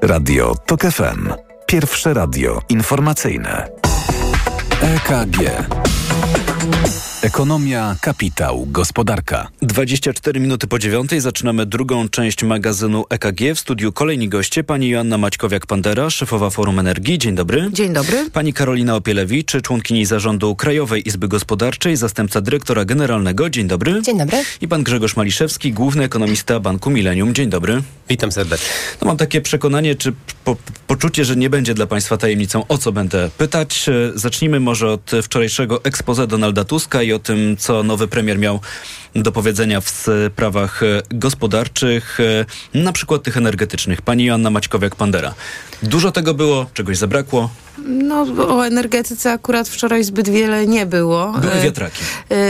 [0.02, 1.51] Radio TOK FM.
[1.72, 3.68] Pierwsze radio informacyjne.
[4.82, 5.38] EKG.
[7.22, 9.48] Ekonomia, kapitał, gospodarka.
[9.62, 13.42] 24 minuty po dziewiątej zaczynamy drugą część magazynu EKG.
[13.56, 14.64] W studiu kolejni goście.
[14.64, 17.20] Pani Joanna Maćkowiak-Pandera, szefowa Forum Energii.
[17.20, 17.70] Dzień dobry.
[17.72, 18.30] Dzień dobry.
[18.34, 23.50] Pani Karolina Opielewicz, członkini zarządu Krajowej Izby Gospodarczej, zastępca dyrektora generalnego.
[23.50, 24.02] Dzień dobry.
[24.02, 24.44] Dzień dobry.
[24.62, 27.34] I pan Grzegorz Maliszewski, główny ekonomista Banku Millennium.
[27.34, 27.82] Dzień dobry.
[28.10, 28.70] Witam serdecznie.
[29.02, 30.56] No mam takie przekonanie, czy po,
[30.88, 33.90] poczucie, że nie będzie dla państwa tajemnicą, o co będę pytać.
[33.90, 38.60] E, Zacznijmy może od wczorajszego expose Donalda Tuska i o tym, co nowy premier miał
[39.16, 44.02] do powiedzenia w sprawach e, gospodarczych, e, na przykład tych energetycznych.
[44.02, 45.34] Pani Joanna Maćkowiak-Pandera.
[45.84, 47.50] Dużo tego było, czegoś zabrakło.
[47.86, 51.34] No, o energetyce akurat wczoraj zbyt wiele nie było.
[51.42, 52.04] Były wiatraki.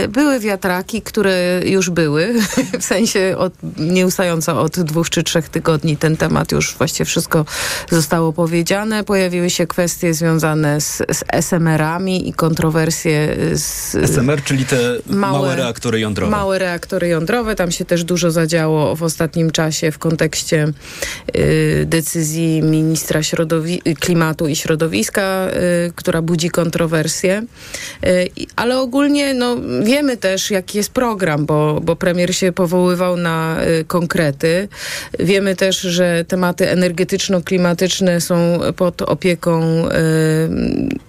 [0.08, 2.34] Były wiatraki, które już były,
[2.80, 7.44] w sensie od, nieustająco od dwóch czy trzech tygodni ten temat już właściwie wszystko
[7.90, 9.04] zostało powiedziane.
[9.04, 13.94] Pojawiły się kwestie związane z, z SMR-ami i kontrowersje z...
[13.94, 16.30] SMR, czyli te małe, Małe- reaktory jądrowe.
[16.30, 17.54] Małe reaktory jądrowe.
[17.54, 20.72] Tam się też dużo zadziało w ostatnim czasie w kontekście
[21.36, 23.20] y, decyzji ministra
[24.00, 25.48] klimatu i środowiska,
[25.88, 27.42] y, która budzi kontrowersje.
[28.06, 33.56] Y, ale ogólnie no, wiemy też, jaki jest program, bo, bo premier się powoływał na
[33.80, 34.68] y, konkrety.
[35.18, 37.71] Wiemy też, że tematy energetyczno-klimatyczne
[38.18, 39.92] są pod opieką y,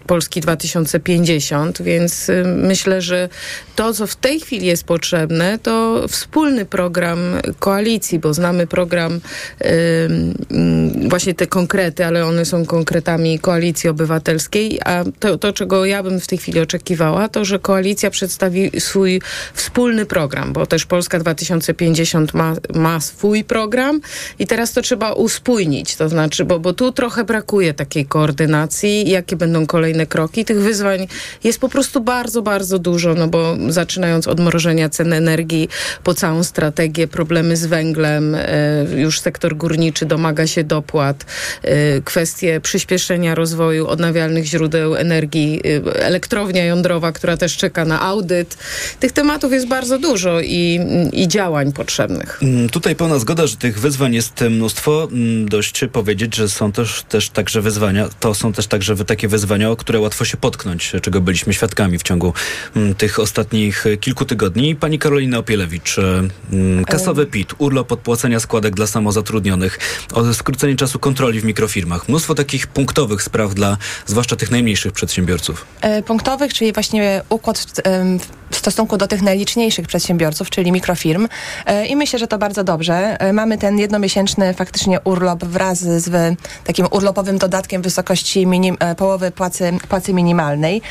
[0.07, 3.29] Polski 2050, więc y, myślę, że
[3.75, 7.19] to, co w tej chwili jest potrzebne, to wspólny program
[7.59, 14.79] koalicji, bo znamy program, y, y, właśnie te konkrety, ale one są konkretami koalicji obywatelskiej,
[14.85, 19.21] a to, to, czego ja bym w tej chwili oczekiwała, to, że koalicja przedstawi swój
[19.53, 24.01] wspólny program, bo też Polska 2050 ma, ma swój program
[24.39, 29.35] i teraz to trzeba uspójnić, to znaczy, bo, bo tu trochę brakuje takiej koordynacji, jakie
[29.35, 30.45] będą kolejne kroki.
[30.45, 31.07] Tych wyzwań
[31.43, 35.69] jest po prostu bardzo, bardzo dużo, no bo zaczynając od mrożenia cen energii,
[36.03, 41.25] po całą strategię, problemy z węglem, e, już sektor górniczy domaga się dopłat,
[41.61, 48.57] e, kwestie przyspieszenia rozwoju odnawialnych źródeł energii, e, elektrownia jądrowa, która też czeka na audyt.
[48.99, 50.79] Tych tematów jest bardzo dużo i,
[51.13, 52.39] i działań potrzebnych.
[52.41, 55.07] Mm, Tutaj pełna zgoda, że tych wyzwań jest mnóstwo.
[55.11, 59.71] Mm, Dość powiedzieć, że są też, też także wyzwania, to są też także takie wyzwania,
[59.71, 62.33] o które łatwo się potknąć, czego byliśmy świadkami w ciągu
[62.75, 64.75] mm, tych ostatnich e, kilku tygodni.
[64.75, 69.79] Pani Karolina Opielewicz, e, mm, kasowy PIT, urlop odpłacenia składek dla samozatrudnionych,
[70.13, 72.09] o skrócenie czasu kontroli w mikrofirmach.
[72.09, 75.65] Mnóstwo takich punktowych spraw dla zwłaszcza tych najmniejszych przedsiębiorców.
[75.81, 81.27] e, punktowych, czyli właśnie układ w, w stosunku do tych najliczniejszych przedsiębiorców, czyli mikrofirm.
[81.65, 83.19] E, I myślę, że to bardzo dobrze.
[83.19, 88.95] E, Mamy ten jednomiesięczny faktycznie urlop wraz z takim urlopowym dodatkiem w wysokości minim, e,
[88.95, 90.81] połowy płacy, płacy minimalnej.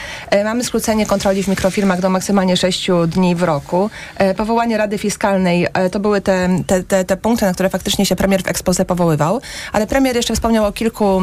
[0.44, 3.90] Mamy skrócenie kontroli w mikrofirmach do maksymalnie 6 dni w roku.
[4.36, 8.42] Powołanie Rady Fiskalnej to były te, te, te, te punkty, na które faktycznie się premier
[8.42, 9.40] w expose powoływał.
[9.72, 11.22] Ale premier jeszcze wspomniał o kilku,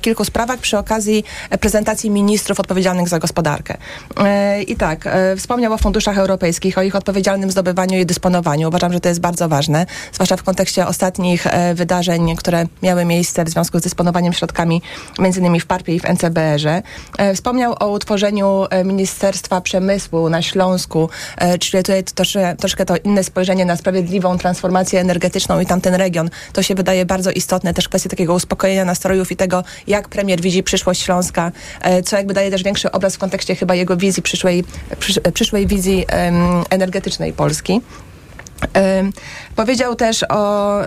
[0.00, 1.24] kilku sprawach przy okazji
[1.60, 3.76] prezentacji ministrów odpowiedzialnych za gospodarkę.
[4.66, 8.68] I tak, wspomniał o o funduszach europejskich, o ich odpowiedzialnym zdobywaniu i dysponowaniu.
[8.68, 13.44] Uważam, że to jest bardzo ważne, zwłaszcza w kontekście ostatnich e, wydarzeń, które miały miejsce
[13.44, 14.82] w związku z dysponowaniem środkami,
[15.36, 16.82] innymi w PARP-ie i w NCBR-ze.
[17.18, 21.08] E, wspomniał o utworzeniu e, Ministerstwa Przemysłu na Śląsku,
[21.60, 26.30] czyli tutaj trosze, troszkę to inne spojrzenie na sprawiedliwą transformację energetyczną i tamten region.
[26.52, 30.62] To się wydaje bardzo istotne, też kwestia takiego uspokojenia nastrojów i tego, jak premier widzi
[30.62, 31.52] przyszłość Śląska,
[32.04, 34.64] co jakby daje też większy obraz w kontekście chyba jego wizji przyszłej,
[34.98, 35.20] przysz,
[35.66, 36.06] wizji
[36.70, 37.80] energetycznej Polski.
[39.56, 40.78] Powiedział też o,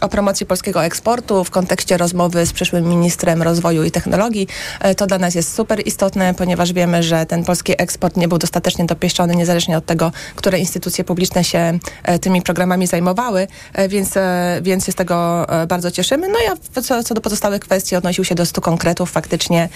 [0.00, 4.48] o promocji polskiego eksportu w kontekście rozmowy z przyszłym ministrem rozwoju i technologii.
[4.80, 8.38] E, To dla nas jest super istotne, ponieważ wiemy, że ten polski eksport nie był
[8.38, 14.14] dostatecznie dopieszczony, niezależnie od tego, które instytucje publiczne się e, tymi programami zajmowały, e, więc,
[14.62, 16.28] więc się z tego bardzo cieszymy.
[16.28, 19.68] No ja co, co do pozostałych kwestii odnosił się do stu konkretów faktycznie,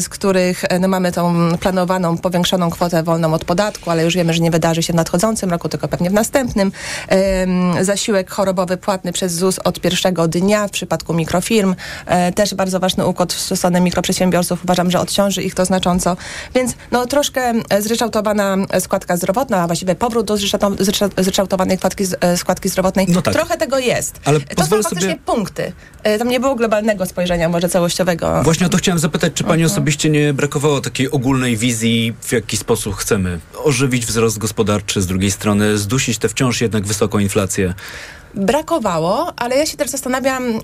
[0.00, 4.42] z których no, mamy tą planowaną, powiększoną kwotę wolną od podatku, ale już wiemy, że
[4.42, 6.72] nie wydarzy się w nadchodzącym roku, tylko pewnie w następnym.
[7.80, 11.74] Zasiłek chorobowy płatny przez ZUS od pierwszego dnia w przypadku mikrofirm.
[12.06, 14.64] E, Też bardzo ważny układ w stronę mikroprzedsiębiorców.
[14.64, 16.16] Uważam, że odciąży ich to znacząco.
[16.54, 22.04] Więc no, troszkę e, zryczałtowana składka zdrowotna, a właściwie powrót do zryczałto- zrycza- zryczałtowanej składki,
[22.20, 23.06] e, składki zdrowotnej.
[23.08, 23.34] No tak.
[23.34, 24.20] Trochę tego jest.
[24.24, 25.72] Ale to są faktycznie sobie- punkty.
[26.18, 28.42] Tam nie było globalnego spojrzenia, może całościowego.
[28.42, 32.56] Właśnie o to chciałem zapytać, czy pani osobiście nie brakowało takiej ogólnej wizji, w jaki
[32.56, 37.74] sposób chcemy ożywić wzrost gospodarczy, z drugiej strony zdusić tę wciąż jednak wysoką inflację?
[38.34, 40.60] brakowało, ale ja się też zastanawiam,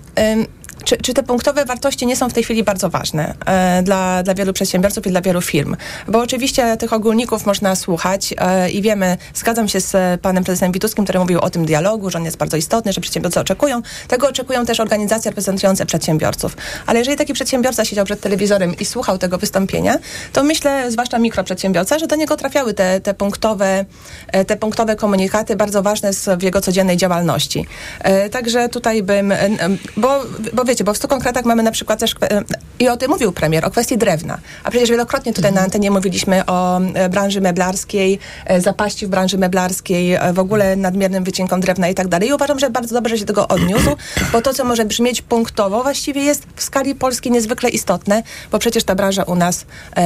[0.89, 4.33] czy, czy te punktowe wartości nie są w tej chwili bardzo ważne e, dla, dla
[4.33, 5.75] wielu przedsiębiorców i dla wielu firm.
[6.07, 11.03] Bo oczywiście tych ogólników można słuchać e, i wiemy, zgadzam się z panem prezydentem Wituckim,
[11.03, 13.81] który mówił o tym dialogu, że on jest bardzo istotny, że przedsiębiorcy oczekują.
[14.07, 16.57] Tego oczekują też organizacje reprezentujące przedsiębiorców.
[16.85, 19.97] Ale jeżeli taki przedsiębiorca siedział przed telewizorem i słuchał tego wystąpienia,
[20.33, 23.85] to myślę, zwłaszcza mikroprzedsiębiorca, że do niego trafiały te, te, punktowe,
[24.27, 27.65] e, te punktowe komunikaty, bardzo ważne w jego codziennej działalności.
[27.99, 29.49] E, Także tutaj bym, e,
[29.97, 30.21] bo,
[30.53, 32.43] bo wiecie, bo w stu konkretach mamy na przykład też, e,
[32.79, 34.37] i o tym mówił premier, o kwestii drewna.
[34.63, 39.37] A przecież wielokrotnie tutaj na antenie mówiliśmy o e, branży meblarskiej, e, zapaści w branży
[39.37, 42.29] meblarskiej, w ogóle nadmiernym wycinkom drewna i tak dalej.
[42.29, 43.95] I uważam, że bardzo dobrze że się tego odniósł,
[44.31, 48.83] bo to, co może brzmieć punktowo, właściwie jest w skali Polski niezwykle istotne, bo przecież
[48.83, 49.65] ta branża u nas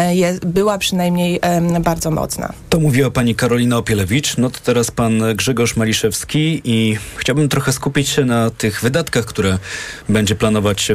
[0.09, 1.39] jest, była przynajmniej
[1.81, 2.53] bardzo mocna.
[2.69, 8.09] To mówiła pani Karolina Opielewicz, no to teraz pan Grzegorz Maliszewski i chciałbym trochę skupić
[8.09, 9.57] się na tych wydatkach, które
[10.09, 10.35] będzie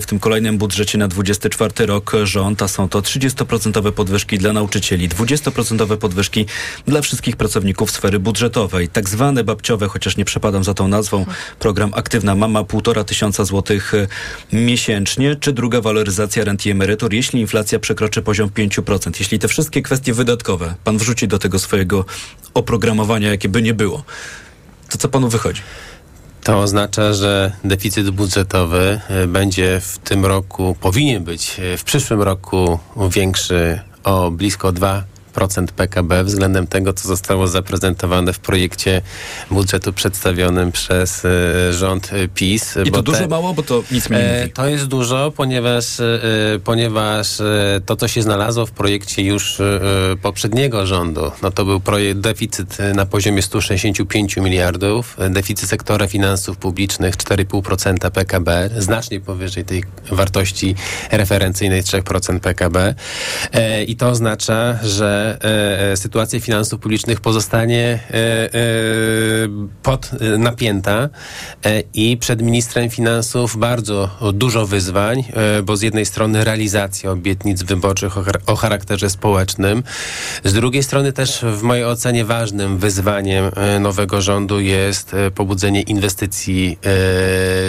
[0.00, 5.08] w tym kolejnym budżecie na 24 rok rząd, a są to 30% podwyżki dla nauczycieli,
[5.08, 6.46] 20% podwyżki
[6.86, 11.26] dla wszystkich pracowników sfery budżetowej, tak zwane babciowe, chociaż nie przepadam za tą nazwą,
[11.58, 14.06] program Aktywna Mama, półtora tysiąca złotych e,
[14.52, 19.10] miesięcznie, czy druga waloryzacja rent i emerytur, jeśli inflacja przekroczy poziom 5%.
[19.18, 22.04] Jeśli te wszystkie kwestie wydatkowe pan wrzuci do tego swojego
[22.54, 24.04] oprogramowania, jakie by nie było,
[24.88, 25.62] to co panu wychodzi?
[26.48, 32.22] To oznacza, że deficyt budżetowy e, będzie w tym roku, powinien być e, w przyszłym
[32.22, 32.78] roku
[33.10, 35.02] większy o blisko 2%.
[35.76, 39.02] PKB względem tego, co zostało zaprezentowane w projekcie
[39.50, 42.78] budżetu przedstawionym przez e, rząd e, PiS.
[42.84, 44.52] I to dużo te- mało, bo to nic mi nie E, mówi.
[44.52, 45.84] To jest dużo, ponieważ,
[46.64, 47.28] ponieważ
[47.86, 49.58] to, co się znalazło w projekcie już
[50.22, 57.16] poprzedniego rządu, no to był projekt deficyt na poziomie 165 miliardów, deficyt sektora finansów publicznych
[57.16, 60.74] 4,5% PKB, znacznie powyżej tej wartości
[61.10, 62.94] referencyjnej 3% PKB.
[63.86, 68.58] I to oznacza, że e, e, sytuacja finansów publicznych pozostanie e, e,
[69.82, 71.08] pod napięta
[71.94, 75.24] i przed ministrem finansów bardzo dużo wyzwań,
[75.64, 79.82] bo z jednej strony realizacja obietnic wyborczych o, char- o charakterze społecznym,
[80.44, 86.78] z drugiej strony też w mojej ocenie ważnym wyzwaniem nowego rządu jest pobudzenie inwestycji,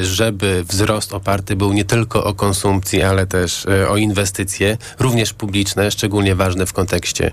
[0.01, 6.35] żeby wzrost oparty był nie tylko o konsumpcji, ale też o inwestycje, również publiczne, szczególnie
[6.35, 7.31] ważne w kontekście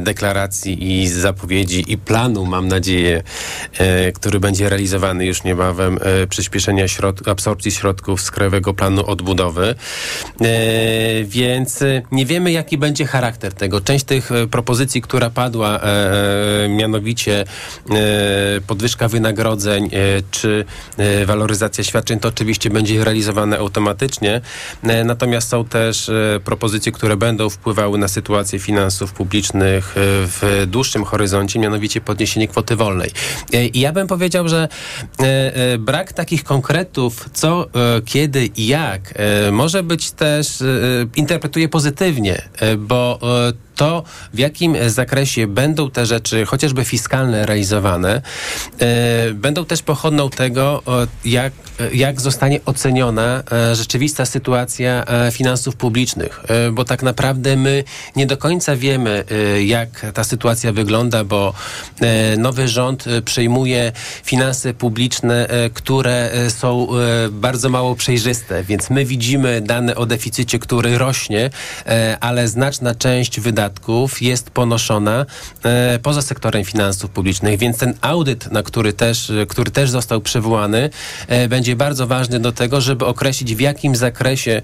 [0.00, 3.22] deklaracji i zapowiedzi i planu, mam nadzieję,
[3.78, 9.74] e, który będzie realizowany już niebawem, e, przyspieszenia środ- absorpcji środków z Krajowego Planu Odbudowy.
[10.40, 10.44] E,
[11.24, 13.80] więc e, nie wiemy, jaki będzie charakter tego.
[13.80, 17.44] Część tych e, propozycji, która padła, e, e, mianowicie
[17.90, 17.94] e,
[18.66, 19.88] podwyżka wynagrodzeń e,
[20.30, 20.64] czy
[20.96, 24.40] e, waloryzacja świadczeń, to oczywiście będzie realizowane automatycznie.
[24.82, 30.64] E, natomiast są też e, propozycje, które będą wpływały na sytuację finansów publicznych e, w
[30.66, 33.10] dłuższym horyzoncie, mianowicie podniesienie kwoty wolnej.
[33.52, 34.68] E, I ja bym powiedział, że
[35.18, 37.66] e, brak takich konkretów, co,
[38.04, 39.14] kiedy i jak,
[39.52, 40.62] może być też,
[41.16, 42.42] interpretuję pozytywnie,
[42.78, 43.20] bo
[43.82, 44.02] to
[44.34, 48.22] w jakim zakresie będą te rzeczy, chociażby fiskalne, realizowane,
[48.80, 50.82] e, będą też pochodną tego,
[51.24, 51.52] jak,
[51.92, 56.40] jak zostanie oceniona e, rzeczywista sytuacja e, finansów publicznych.
[56.72, 57.84] Bo tak naprawdę my
[58.16, 59.24] nie do końca wiemy,
[59.64, 61.54] jak ta sytuacja wygląda, bo
[62.38, 63.92] nowy rząd przejmuje
[64.24, 66.88] finanse publiczne, które są
[67.30, 71.50] bardzo mało przejrzyste, więc my widzimy dane o deficycie, który rośnie,
[72.20, 73.71] ale znaczna część wydatków
[74.20, 75.26] jest ponoszona
[75.64, 80.20] e, poza sektorem finansów publicznych, więc ten audyt, na który też, e, który też został
[80.20, 80.90] przywołany,
[81.28, 84.62] e, będzie bardzo ważny do tego, żeby określić w jakim zakresie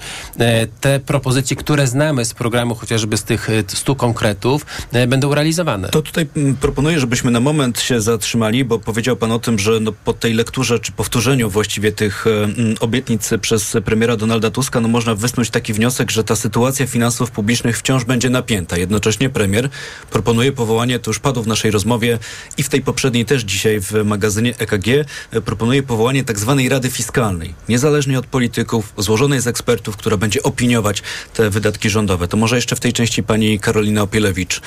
[0.81, 4.67] te propozycje, które znamy z programu, chociażby z tych e, 100 konkretów,
[5.09, 5.89] będą realizowane.
[5.89, 9.81] To tutaj mm, proponuję, żebyśmy na moment się zatrzymali, bo powiedział pan o tym, że
[9.81, 14.89] no, po tej lekturze, czy powtórzeniu właściwie tych mm, obietnic przez premiera Donalda Tuska, no
[14.89, 18.77] można wysnuć taki wniosek, że ta sytuacja finansów publicznych wciąż będzie napięta.
[18.89, 19.69] Jednocześnie premier
[20.11, 22.19] proponuje powołanie, to już padło w naszej rozmowie
[22.57, 24.89] i w tej poprzedniej też dzisiaj w magazynie EKG,
[25.31, 30.43] e, proponuje powołanie tak zwanej Rady Fiskalnej, niezależnej od polityków, złożonej z ekspertów, która będzie
[30.43, 31.03] opiniować
[31.35, 32.29] te wydatki rządowe.
[32.29, 34.61] To może jeszcze w tej części pani Karolina Opielewicz.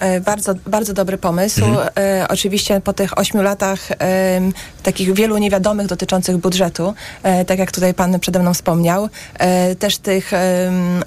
[0.00, 1.64] E, Bardzo, bardzo dobry pomysł.
[1.64, 1.88] Mhm.
[1.96, 4.52] E, oczywiście po tych ośmiu latach em,
[4.82, 6.94] takich wielu niewiadomych dotyczących budżetu,
[7.46, 9.08] tak jak tutaj pan przede mną wspomniał,
[9.78, 10.30] też tych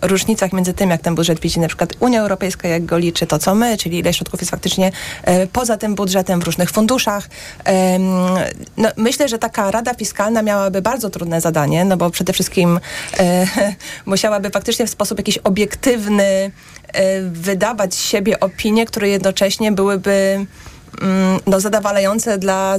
[0.02, 3.40] różnicach między tym, jak ten budżet widzi na przykład Unia Europejska, jak go liczy to,
[3.40, 4.92] co my, czyli ile środków jest faktycznie
[5.24, 7.30] e, poza tym budżetem w różnych funduszach.
[8.78, 12.80] No, myślę, że taka Rada Fiskalna miałaby bardzo trudne zadanie, no bo przede wszystkim
[13.20, 13.48] e,
[14.06, 16.52] musiałaby faktycznie w sposób jakiś obiektywny
[16.94, 20.46] e, wydawać z siebie opinie, które jednocześnie byłyby
[21.48, 22.78] no, zadowalające dla,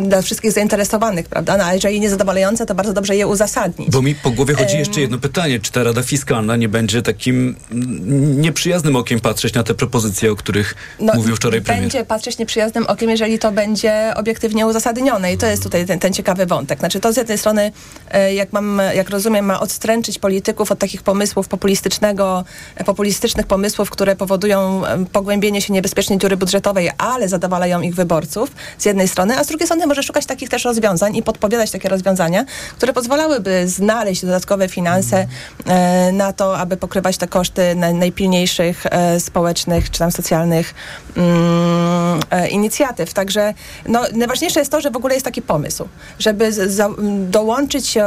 [0.00, 1.56] dla wszystkich zainteresowanych, prawda?
[1.56, 3.90] No, a jeżeli niezadowalające, to bardzo dobrze je uzasadnić.
[3.90, 5.60] Bo mi po głowie chodzi jeszcze jedno pytanie.
[5.60, 10.36] Czy ta Rada Fiskalna nie będzie takim mm, nieprzyjaznym okiem patrzeć na te propozycje, o
[10.36, 11.82] których No, mówił wczoraj premier?
[11.82, 16.12] Będzie patrzeć nieprzyjaznym okiem, jeżeli to będzie obiektywnie uzasadnione i to jest tutaj ten, ten
[16.12, 16.78] ciekawy wątek.
[16.78, 17.72] Znaczy to z jednej strony,
[18.10, 22.44] e, jak, mam, jak rozumiem, ma odstręczyć polityków od takich pomysłów populistycznego,
[22.86, 29.08] populistycznych pomysłów, które powodują pogłębienie się niebezpiecznej dziury budżetowej, ale zadowalają ich wyborców z jednej
[29.08, 32.44] strony, a z drugiej strony może szukać takich też rozwiązań i podpowiadać takie rozwiązania,
[32.76, 35.26] które pozwalałyby znaleźć dodatkowe finanse
[35.66, 40.74] e, na to, aby pokrywać te koszty na, najpilniejszych e, społecznych czy tam socjalnych
[41.16, 43.14] mm, e, inicjatyw.
[43.14, 43.54] Także
[43.86, 45.88] no, najważniejsze jest to, że w ogóle jest taki pomysł,
[46.18, 46.90] żeby za,
[47.28, 48.06] dołączyć em,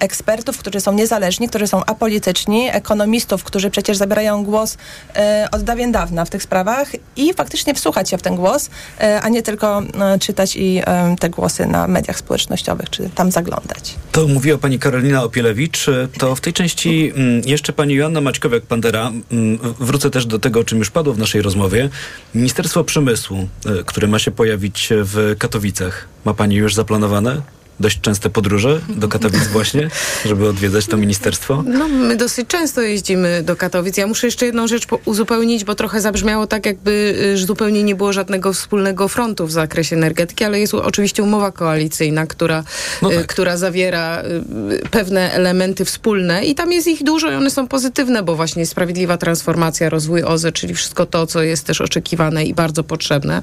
[0.00, 4.76] ekspertów, którzy są niezależni, którzy są apolityczni, ekonomistów, którzy przecież zabierają głos
[5.16, 8.70] e, od dawien dawna w tych sprawach i faktycznie wsłuchać się w ten głos,
[9.00, 13.30] e, a nie tylko e, czytać i e, te głosy na mediach społecznościowych, czy tam
[13.30, 13.94] zaglądać.
[14.12, 15.86] To mówiła pani Karolina Opielewicz.
[16.18, 19.12] To w tej części mm, jeszcze pani Joanna Maćkowiak-Pandera.
[19.32, 21.88] mm, Wrócę też do tego, o czym już padło w naszej rozmowie.
[22.34, 23.48] Ministerstwo Przemysłu,
[23.86, 26.08] które ma się pojawić w Katowicach.
[26.24, 27.42] Ma pani już zaplanowane?
[27.80, 29.90] Dość częste podróże do Katowic właśnie,
[30.24, 31.64] żeby odwiedzać to ministerstwo?
[31.66, 33.96] No, my dosyć często jeździmy do Katowic.
[33.96, 38.12] Ja muszę jeszcze jedną rzecz uzupełnić, bo trochę zabrzmiało tak, jakby y, zupełnie nie było
[38.12, 42.64] żadnego wspólnego frontu w zakresie energetyki, ale jest oczywiście umowa koalicyjna, która,
[43.02, 47.68] y, która zawiera y, pewne elementy wspólne i tam jest ich dużo i one są
[47.68, 52.54] pozytywne, bo właśnie sprawiedliwa transformacja, rozwój OZE, czyli wszystko to, co jest też oczekiwane i
[52.54, 53.42] bardzo potrzebne.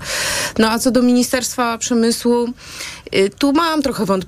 [0.57, 2.49] No a co do Ministerstwa Przemysłu,
[3.39, 4.24] tu mam trochę wątpliwości,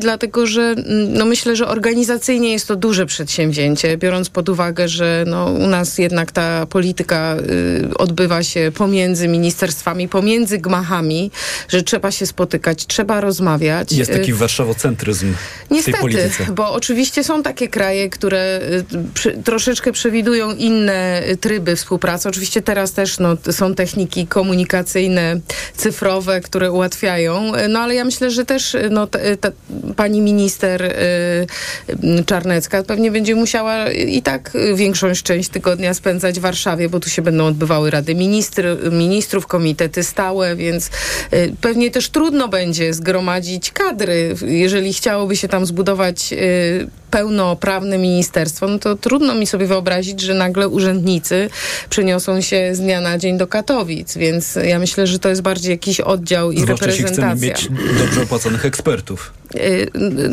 [0.00, 5.24] dlatego że mm, no myślę, że organizacyjnie jest to duże przedsięwzięcie, biorąc pod uwagę, że
[5.26, 11.30] no, u nas jednak ta polityka y, odbywa się pomiędzy ministerstwami, pomiędzy gmachami,
[11.68, 13.92] że trzeba się spotykać, trzeba rozmawiać.
[13.92, 16.44] Jest taki Y, warszawocentryzm w tej Niestety, polityce.
[16.52, 18.84] bo oczywiście są takie kraje, które y,
[19.14, 22.28] przy, troszeczkę przewidują inne tryby współpracy.
[22.28, 25.40] Oczywiście teraz też no, są techniki komunikacyjne,
[25.76, 29.08] cyfrowe, które ułatwiają, no ale ja myślę, że też no,
[29.40, 29.50] ta,
[29.96, 36.88] pani minister y, Czarnecka pewnie będzie musiała i tak większą część tygodnia spędzać w Warszawie,
[36.88, 40.86] bo tu się będą odbywały rady ministry, ministrów, komitety stałe, więc
[41.32, 44.34] y, pewnie też trudno będzie zgromadzić kadry.
[44.46, 50.34] Jeżeli chciałoby się tam zbudować y, pełnoprawne ministerstwo, no to trudno mi sobie wyobrazić, że
[50.34, 51.50] nagle urzędnicy
[51.90, 55.70] przeniosą się z dnia na dzień do Katowic, więc ja myślę, że to jest bardziej
[55.70, 57.76] jakiś oddział i Zwłaszcza jeśli chcemy reprezentacja.
[57.76, 59.27] mieć dobrze opłaconych ekspertów.
[59.54, 59.90] Y,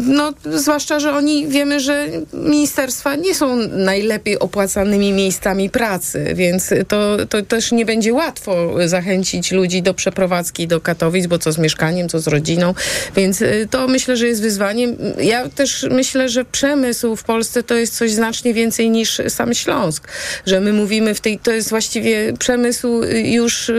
[0.07, 7.17] no, zwłaszcza, że oni wiemy, że ministerstwa nie są najlepiej opłacanymi miejscami pracy, więc to,
[7.29, 12.09] to też nie będzie łatwo zachęcić ludzi do przeprowadzki do Katowic, bo co z mieszkaniem,
[12.09, 12.73] co z rodziną,
[13.15, 14.97] więc y, to myślę, że jest wyzwaniem.
[15.21, 20.07] Ja też myślę, że przemysł w Polsce to jest coś znacznie więcej niż sam Śląsk,
[20.45, 23.71] że my mówimy w tej, to jest właściwie przemysł y, już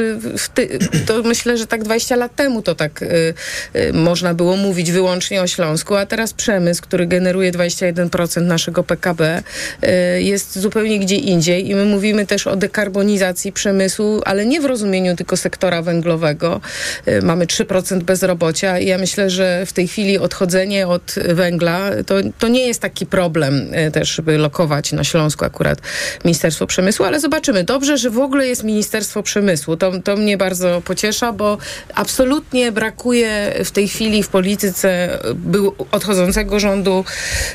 [0.55, 3.35] ty, to myślę, że tak 20 lat temu to tak y,
[3.76, 9.42] y, można było mówić wyłącznie o Śląsku, a teraz przemysł, który generuje 21% naszego PKB
[9.85, 14.64] y, jest zupełnie gdzie indziej i my mówimy też o dekarbonizacji przemysłu, ale nie w
[14.64, 16.60] rozumieniu tylko sektora węglowego.
[17.08, 22.14] Y, Mamy 3% bezrobocia i ja myślę, że w tej chwili odchodzenie od węgla to,
[22.38, 25.79] to nie jest taki problem y, też, żeby lokować na Śląsku akurat
[26.25, 27.64] Ministerstwo Przemysłu, ale zobaczymy.
[27.64, 29.77] Dobrze, że w ogóle jest Ministerstwo Przemysłu.
[29.77, 31.58] To, to mnie bardzo pociesza, bo
[31.94, 37.04] absolutnie brakuje w tej chwili w polityce y, był odchodzącego rządu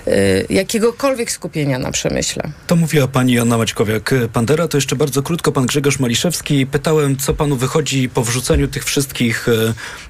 [0.07, 2.43] y, jakiegokolwiek skupienia na przemyśle.
[2.67, 4.67] To mówiła pani Joanna Maćkowiak-Pandera.
[4.67, 6.65] To jeszcze bardzo krótko pan Grzegorz Maliszewski.
[6.65, 9.47] Pytałem, co panu wychodzi po wrzuceniu tych wszystkich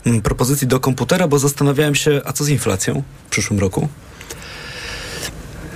[0.05, 3.87] e, propozycji do komputera, bo zastanawiałem się, a co z inflacją w przyszłym roku?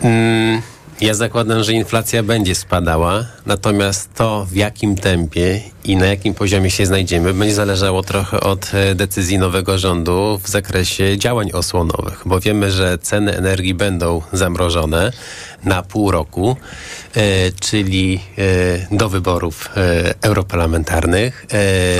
[0.01, 0.61] Mm,
[1.01, 6.71] Ja zakładam, że inflacja będzie spadała, natomiast to w jakim tempie i na jakim poziomie
[6.71, 12.39] się znajdziemy będzie zależało trochę od e, decyzji nowego rządu w zakresie działań osłonowych, bo
[12.39, 15.11] wiemy, że ceny energii będą zamrożone
[15.65, 16.55] na pół roku,
[17.15, 18.19] e, czyli
[18.91, 21.45] e, do wyborów e, europarlamentarnych.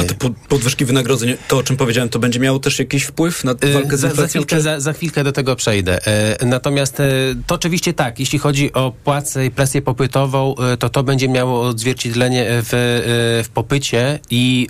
[0.01, 3.43] A te po- podwyżki wynagrodzeń, to o czym powiedziałem, to będzie miało też jakiś wpływ
[3.43, 4.41] na walkę z za, za, inflacją?
[4.41, 5.99] chwilkę, za, za chwilkę do tego przejdę.
[6.45, 7.01] Natomiast
[7.47, 12.45] to oczywiście tak, jeśli chodzi o płacę i presję popytową, to to będzie miało odzwierciedlenie
[12.47, 14.67] w, w popycie i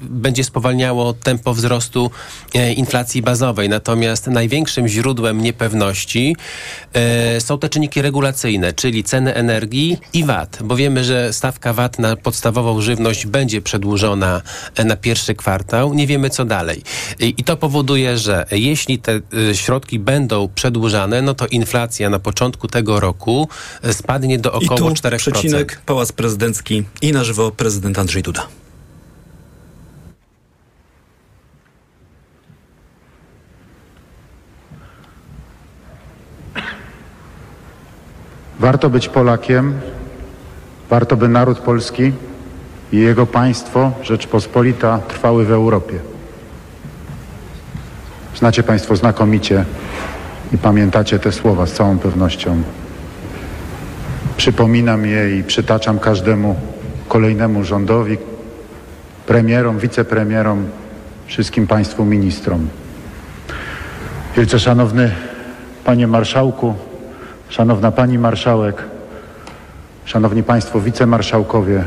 [0.00, 2.10] będzie spowalniało tempo wzrostu
[2.76, 3.68] inflacji bazowej.
[3.68, 6.36] Natomiast największym źródłem niepewności
[7.38, 12.16] są te czynniki regulacyjne, czyli ceny energii i VAT, bo wiemy, że stawka VAT na
[12.16, 14.42] podstawową żywność będzie przedłużona
[14.76, 15.94] e, na pierwszy kwartał.
[15.94, 16.82] Nie wiemy, co dalej.
[17.18, 19.20] I, i to powoduje, że jeśli te
[19.50, 23.48] y, środki będą przedłużane, no to inflacja na początku tego roku
[23.82, 25.16] e, spadnie do I około tu 4%.
[25.16, 28.59] przecinek, Pałac Prezydencki i na żywo prezydent Andrzej Duda.
[38.60, 39.74] Warto być Polakiem,
[40.90, 42.12] warto by naród polski
[42.92, 45.98] i jego państwo, Rzeczpospolita, trwały w Europie.
[48.36, 49.64] Znacie Państwo znakomicie
[50.52, 52.62] i pamiętacie te słowa z całą pewnością.
[54.36, 56.56] Przypominam je i przytaczam każdemu
[57.08, 58.18] kolejnemu rządowi,
[59.26, 60.68] premierom, wicepremierom,
[61.26, 62.68] wszystkim Państwu ministrom.
[64.36, 65.12] Wielce Szanowny
[65.84, 66.74] Panie Marszałku,
[67.50, 68.82] Szanowna Pani Marszałek,
[70.04, 71.84] Szanowni Państwo Wicemarszałkowie,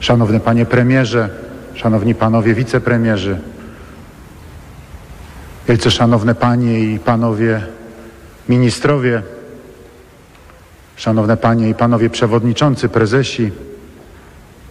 [0.00, 1.28] Szanowny Panie Premierze,
[1.74, 3.38] Szanowni Panowie Wicepremierzy,
[5.68, 7.62] Wielce Szanowne Panie i Panowie
[8.48, 9.22] Ministrowie,
[10.96, 13.50] Szanowne Panie i Panowie Przewodniczący, Prezesi,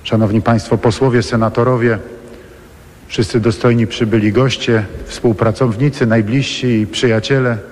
[0.03, 1.99] Szanowni Państwo Posłowie, Senatorowie,
[3.07, 7.70] wszyscy dostojni przybyli goście, współpracownicy, najbliżsi i przyjaciele,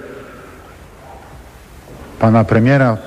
[2.20, 2.98] Pana Premiera,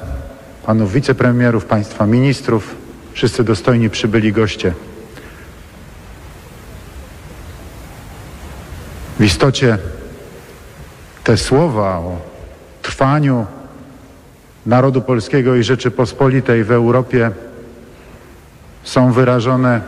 [0.66, 2.74] Panów Wicepremierów, Państwa Ministrów,
[3.12, 4.72] wszyscy dostojni przybyli goście.
[9.18, 9.78] W istocie
[11.24, 12.18] te słowa o
[12.82, 13.46] trwaniu
[14.66, 17.30] narodu polskiego i Rzeczypospolitej w Europie
[18.84, 19.80] są wyrażone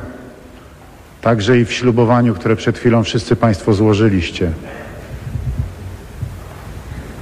[1.21, 4.53] także i w ślubowaniu, które przed chwilą wszyscy Państwo złożyliście.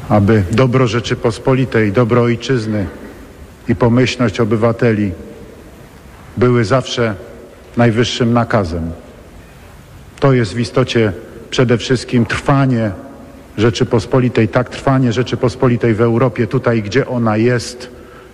[0.09, 2.87] Aby dobro Rzeczypospolitej, dobro Ojczyzny
[3.69, 5.13] i pomyślność obywateli
[6.37, 7.15] były zawsze
[7.77, 8.91] najwyższym nakazem.
[10.21, 11.13] To jest w istocie
[11.51, 12.91] przede wszystkim trwanie
[13.59, 17.91] Rzeczypospolitej, tak trwanie Rzeczypospolitej w Europie, tutaj gdzie ona jest,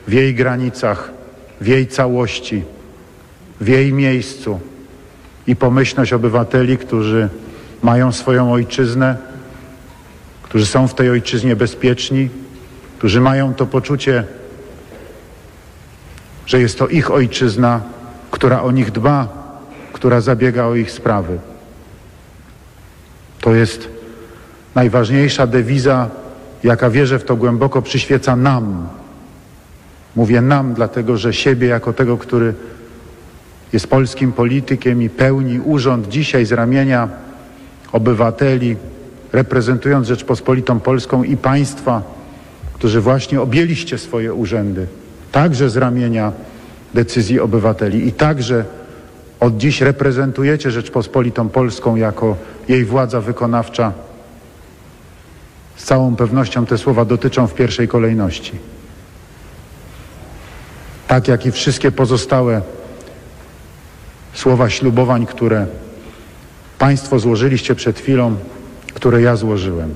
[0.09, 1.11] w jej granicach,
[1.61, 2.62] w jej całości,
[3.61, 4.61] w jej miejscu
[5.47, 7.29] i pomyślność obywateli, którzy
[7.83, 9.16] mają swoją ojczyznę,
[10.49, 12.29] którzy są w tej ojczyźnie bezpieczni,
[12.99, 14.25] którzy mają to poczucie,
[16.47, 17.81] że jest to ich ojczyzna,
[18.31, 19.29] która o nich dba,
[19.93, 21.39] która zabiega o ich sprawy.
[23.41, 23.89] To jest
[24.75, 26.11] najważniejsza dewiza,
[26.65, 28.89] jaka wierzę w to głęboko, przyświeca nam.
[30.17, 32.55] Mówię nam, dlatego że siebie jako tego, który
[33.73, 37.09] jest polskim politykiem i pełni urząd dzisiaj z ramienia
[37.93, 38.77] obywateli,
[39.33, 42.03] reprezentując Rzeczpospolitą Polską i Państwa,
[42.72, 44.87] którzy właśnie objęliście swoje urzędy,
[45.33, 46.33] także z ramienia
[46.95, 48.64] decyzji obywateli i także
[49.41, 52.37] od dziś reprezentujecie Rzeczpospolitą Polską jako
[52.68, 53.93] jej władza wykonawcza.
[55.76, 58.53] Z całą pewnością te słowa dotyczą w pierwszej kolejności.
[61.09, 62.62] Tak jak i wszystkie pozostałe
[64.35, 65.66] słowa ślubowań, które
[66.79, 68.37] Państwo złożyliście przed chwilą,
[68.95, 69.95] które ja złożyłem.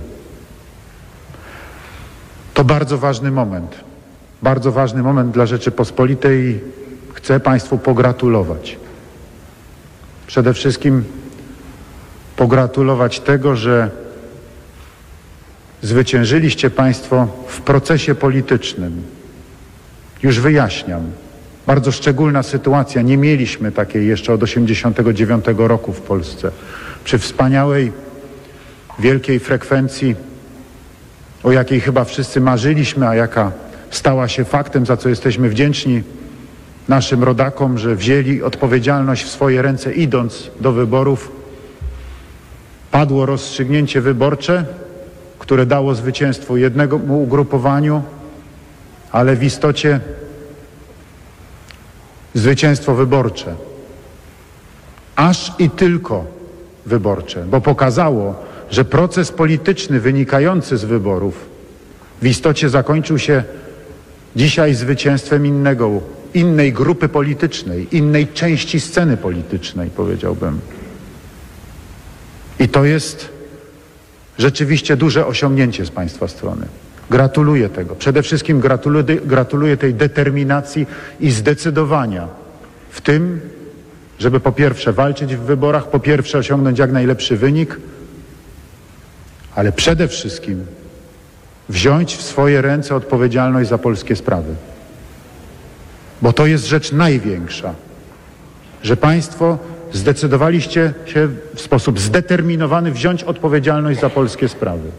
[2.55, 3.76] To bardzo ważny moment.
[4.43, 6.61] Bardzo ważny moment dla Rzeczypospolitej i
[7.14, 8.76] chcę Państwu pogratulować.
[10.26, 11.05] Przede wszystkim
[12.36, 13.90] pogratulować tego, że
[15.82, 19.03] zwyciężyliście Państwo w procesie politycznym.
[20.22, 21.03] Już wyjaśniam.
[21.66, 23.03] Bardzo szczególna sytuacja.
[23.03, 26.51] Nie mieliśmy takiej jeszcze od 1989 roku w Polsce.
[27.05, 27.93] Przy wspaniałej,
[28.99, 30.16] wielkiej frekwencji,
[31.43, 33.53] o jakiej chyba wszyscy marzyliśmy, a jaka
[33.90, 36.03] stała się faktem, za co jesteśmy wdzięczni
[36.88, 41.32] naszym rodakom, że wzięli odpowiedzialność w swoje ręce idąc do wyborów.
[42.90, 44.64] Padło rozstrzygnięcie wyborcze,
[45.38, 48.03] które dało zwycięstwo jednemu ugrupowaniu,
[49.12, 50.01] ale w istocie
[52.34, 53.55] zwycięstwo wyborcze.
[55.16, 56.24] Aż i tylko
[56.86, 61.49] wyborcze, bo pokazało, że proces polityczny wynikający z wyborów
[62.23, 63.45] w istocie zakończył się
[64.37, 66.01] dzisiaj zwycięstwem innego,
[66.35, 70.61] innej grupy politycznej, innej części sceny politycznej, powiedziałbym.
[72.59, 73.29] I to jest
[74.39, 76.66] rzeczywiście duże osiągnięcie z Państwa strony.
[77.11, 77.95] Gratuluję tego.
[77.95, 80.87] Przede wszystkim gratuluję, gratuluję tej determinacji
[81.20, 82.29] i zdecydowania
[82.91, 83.41] w tym,
[84.18, 87.77] żeby po pierwsze walczyć w wyborach, po pierwsze osiągnąć jak najlepszy wynik,
[89.55, 90.67] ale przede wszystkim
[91.69, 94.55] wziąć w swoje ręce odpowiedzialność za polskie sprawy.
[96.23, 97.75] Bo to jest rzecz największa,
[98.83, 99.59] że Państwo
[99.93, 104.91] zdecydowaliście się w sposób zdeterminowany wziąć odpowiedzialność za polskie sprawy.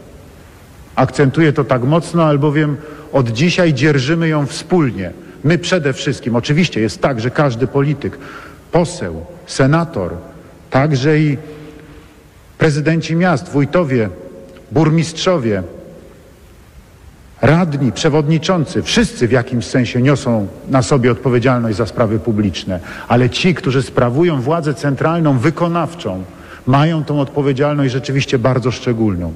[0.94, 2.76] Akcentuję to tak mocno, albowiem
[3.12, 5.12] od dzisiaj dzierżymy ją wspólnie.
[5.44, 8.18] My przede wszystkim, oczywiście jest tak, że każdy polityk,
[8.72, 10.12] poseł, senator,
[10.70, 11.38] także i
[12.58, 14.08] prezydenci miast, wójtowie,
[14.72, 15.62] burmistrzowie,
[17.42, 23.54] radni, przewodniczący, wszyscy w jakimś sensie niosą na sobie odpowiedzialność za sprawy publiczne, ale ci,
[23.54, 26.24] którzy sprawują władzę centralną, wykonawczą,
[26.66, 29.32] mają tą odpowiedzialność rzeczywiście bardzo szczególną.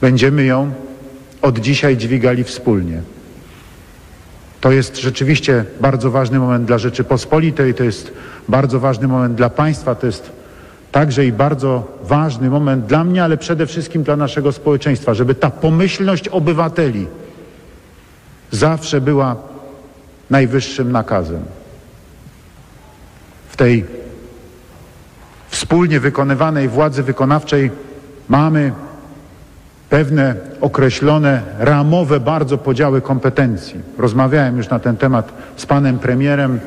[0.00, 0.72] Będziemy ją
[1.42, 3.02] od dzisiaj dźwigali wspólnie.
[4.60, 8.12] To jest rzeczywiście bardzo ważny moment dla Rzeczypospolitej, to jest
[8.48, 10.41] bardzo ważny moment dla państwa, to jest
[10.92, 15.50] także i bardzo ważny moment dla mnie, ale przede wszystkim dla naszego społeczeństwa, żeby ta
[15.50, 17.06] pomyślność obywateli
[18.50, 19.36] zawsze była
[20.30, 21.42] najwyższym nakazem.
[23.48, 23.84] W tej
[25.48, 27.70] wspólnie wykonywanej władzy wykonawczej
[28.28, 28.72] mamy
[29.90, 33.80] pewne określone, ramowe bardzo podziały kompetencji.
[33.98, 36.60] Rozmawiałem już na ten temat z panem premierem.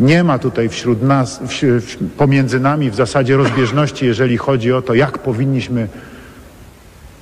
[0.00, 1.40] Nie ma tutaj wśród nas,
[2.16, 5.88] pomiędzy nami w zasadzie rozbieżności, jeżeli chodzi o to, jak powinniśmy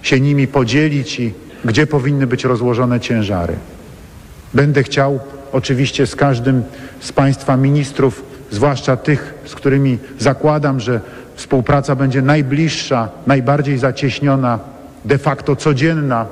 [0.02, 3.56] się nimi podzielić i gdzie powinny być rozłożone ciężary.
[4.54, 5.20] Będę chciał
[5.52, 6.62] oczywiście z każdym
[7.00, 11.00] z Państwa ministrów, zwłaszcza tych, z którymi zakładam, że
[11.34, 14.58] współpraca będzie najbliższa, najbardziej zacieśniona,
[15.04, 16.26] de facto codzienna,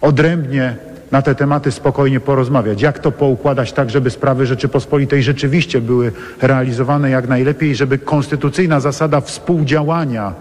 [0.00, 0.76] odrębnie
[1.12, 2.82] na te tematy spokojnie porozmawiać.
[2.82, 9.20] Jak to poukładać tak, żeby sprawy Rzeczypospolitej rzeczywiście były realizowane jak najlepiej żeby konstytucyjna zasada
[9.20, 10.34] współdziałania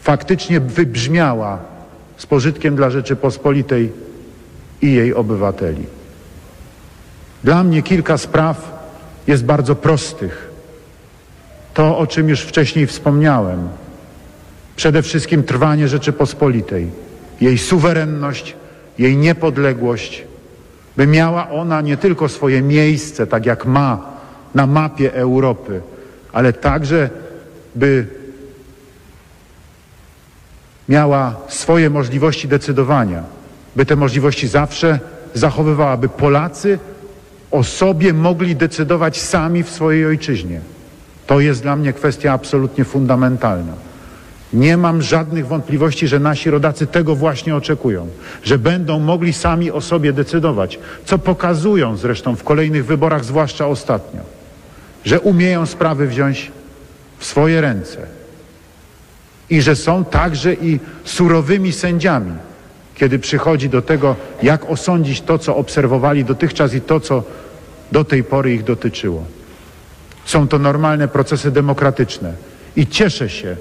[0.00, 1.58] faktycznie wybrzmiała
[2.16, 3.92] z pożytkiem dla Rzeczypospolitej
[4.82, 5.86] i jej obywateli.
[7.44, 8.86] Dla mnie kilka spraw
[9.26, 10.50] jest bardzo prostych.
[11.74, 13.68] To, o czym już wcześniej wspomniałem,
[14.76, 16.90] przede wszystkim trwanie Rzeczypospolitej,
[17.40, 18.56] jej suwerenność,
[18.98, 20.24] jej niepodległość,
[20.96, 24.14] by miała ona nie tylko swoje miejsce, tak jak ma
[24.54, 25.80] na mapie Europy,
[26.32, 27.10] ale także
[27.74, 28.06] by
[30.88, 33.22] miała swoje możliwości decydowania,
[33.76, 34.98] by te możliwości zawsze
[35.34, 36.78] zachowywała, by Polacy
[37.50, 40.60] o sobie mogli decydować sami w swojej ojczyźnie.
[41.26, 43.72] To jest dla mnie kwestia absolutnie fundamentalna.
[44.52, 48.08] Nie mam żadnych wątpliwości, że nasi rodacy tego właśnie oczekują,
[48.42, 54.20] że będą mogli sami o sobie decydować, co pokazują zresztą w kolejnych wyborach, zwłaszcza ostatnio,
[55.04, 56.52] że umieją sprawy wziąć
[57.18, 57.98] w swoje ręce
[59.50, 62.32] i że są także i surowymi sędziami,
[62.94, 67.22] kiedy przychodzi do tego, jak osądzić to, co obserwowali dotychczas i to, co
[67.92, 69.24] do tej pory ich dotyczyło.
[70.24, 72.32] Są to normalne procesy demokratyczne
[72.76, 73.56] i cieszę się,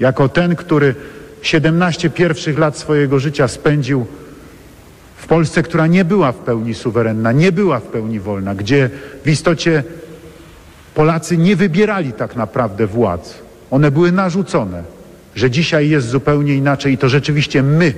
[0.00, 0.94] jako ten, który
[1.42, 4.06] 17 pierwszych lat swojego życia spędził
[5.16, 8.90] w Polsce, która nie była w pełni suwerenna, nie była w pełni wolna, gdzie
[9.24, 9.84] w istocie
[10.94, 13.34] Polacy nie wybierali tak naprawdę władz.
[13.70, 14.82] One były narzucone,
[15.34, 17.94] że dzisiaj jest zupełnie inaczej i to rzeczywiście my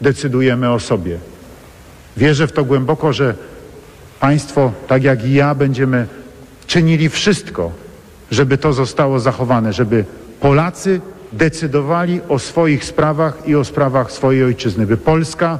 [0.00, 1.18] decydujemy o sobie.
[2.16, 3.34] Wierzę w to głęboko, że
[4.20, 6.06] Państwo, tak jak i ja, będziemy
[6.66, 7.72] czynili wszystko,
[8.30, 10.04] żeby to zostało zachowane, żeby
[10.44, 11.00] Polacy
[11.32, 15.58] decydowali o swoich sprawach i o sprawach swojej ojczyzny, by Polska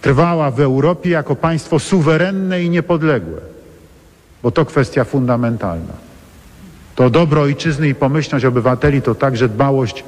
[0.00, 3.40] trwała w Europie jako państwo suwerenne i niepodległe,
[4.42, 5.92] bo to kwestia fundamentalna.
[6.94, 10.04] To dobro ojczyzny i pomyślność obywateli to także dbałość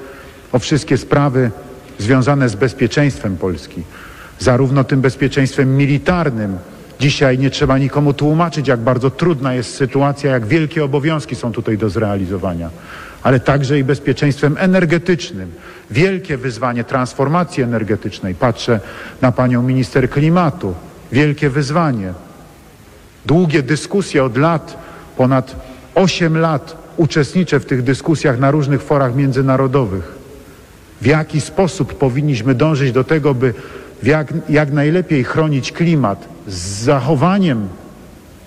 [0.53, 1.51] o wszystkie sprawy
[1.99, 3.83] związane z bezpieczeństwem Polski,
[4.39, 6.59] zarówno tym bezpieczeństwem militarnym.
[7.01, 11.79] Dzisiaj nie trzeba nikomu tłumaczyć, jak bardzo trudna jest sytuacja, jak wielkie obowiązki są tutaj
[11.79, 12.71] do zrealizowania,
[13.23, 15.53] ale także i bezpieczeństwem energetycznym.
[15.91, 18.35] Wielkie wyzwanie transformacji energetycznej.
[18.35, 18.81] Patrzę
[19.23, 20.75] na panią minister klimatu.
[21.13, 22.13] Wielkie wyzwanie.
[23.27, 24.77] Długie dyskusje od lat,
[25.17, 25.57] ponad
[25.95, 30.19] 8 lat uczestniczę w tych dyskusjach na różnych forach międzynarodowych.
[31.03, 33.55] W jaki sposób powinniśmy dążyć do tego, by
[34.03, 37.69] jak, jak najlepiej chronić klimat z zachowaniem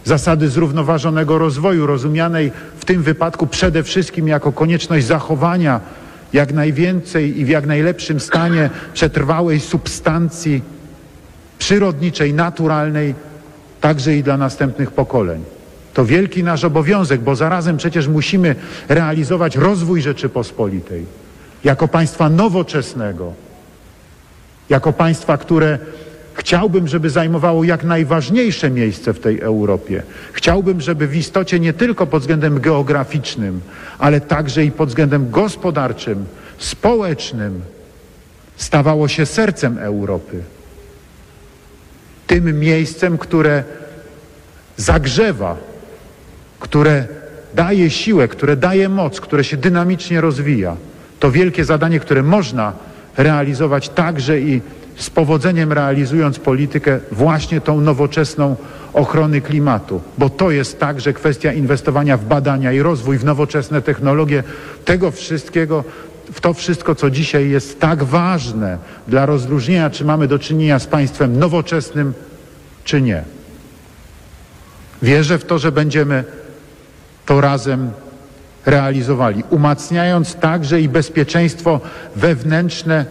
[0.05, 2.51] zasady zrównoważonego rozwoju, rozumianej
[2.82, 5.79] w tym wypadku przede wszystkim jako konieczność zachowania
[6.34, 10.61] jak najwięcej i w jak najlepszym stanie przetrwałej substancji
[11.59, 13.15] przyrodniczej, naturalnej,
[13.82, 15.43] także i dla następnych pokoleń.
[15.93, 18.55] To wielki nasz obowiązek, bo zarazem przecież musimy
[18.89, 21.05] realizować rozwój Rzeczypospolitej
[21.63, 23.34] jako państwa nowoczesnego,
[24.69, 25.79] jako państwa, które
[26.34, 30.03] chciałbym, żeby zajmowało jak najważniejsze miejsce w tej Europie.
[30.34, 33.61] Chciałbym, żeby w istocie nie tylko pod względem geograficznym,
[33.99, 36.25] ale także i pod względem gospodarczym,
[36.57, 37.61] społecznym
[38.57, 40.43] stawało się sercem Europy.
[42.27, 43.63] Tym miejscem, które
[44.77, 45.57] zagrzewa,
[46.59, 47.07] które
[47.55, 50.75] daje siłę, które daje moc, które się dynamicznie rozwija.
[51.19, 52.73] To wielkie zadanie, które można
[53.17, 54.61] realizować także i
[54.95, 58.55] z powodzeniem realizując politykę właśnie tą nowoczesną
[58.93, 64.43] ochrony klimatu, bo to jest także kwestia inwestowania w badania i rozwój, w nowoczesne technologie,
[64.85, 65.83] tego wszystkiego,
[66.31, 68.77] w to wszystko, co dzisiaj jest tak ważne
[69.07, 72.13] dla rozróżnienia, czy mamy do czynienia z państwem nowoczesnym,
[72.83, 73.23] czy nie.
[75.01, 76.23] Wierzę w to, że będziemy
[77.25, 77.91] to razem
[78.65, 81.79] realizowali, umacniając także i bezpieczeństwo
[82.15, 83.05] wewnętrzne,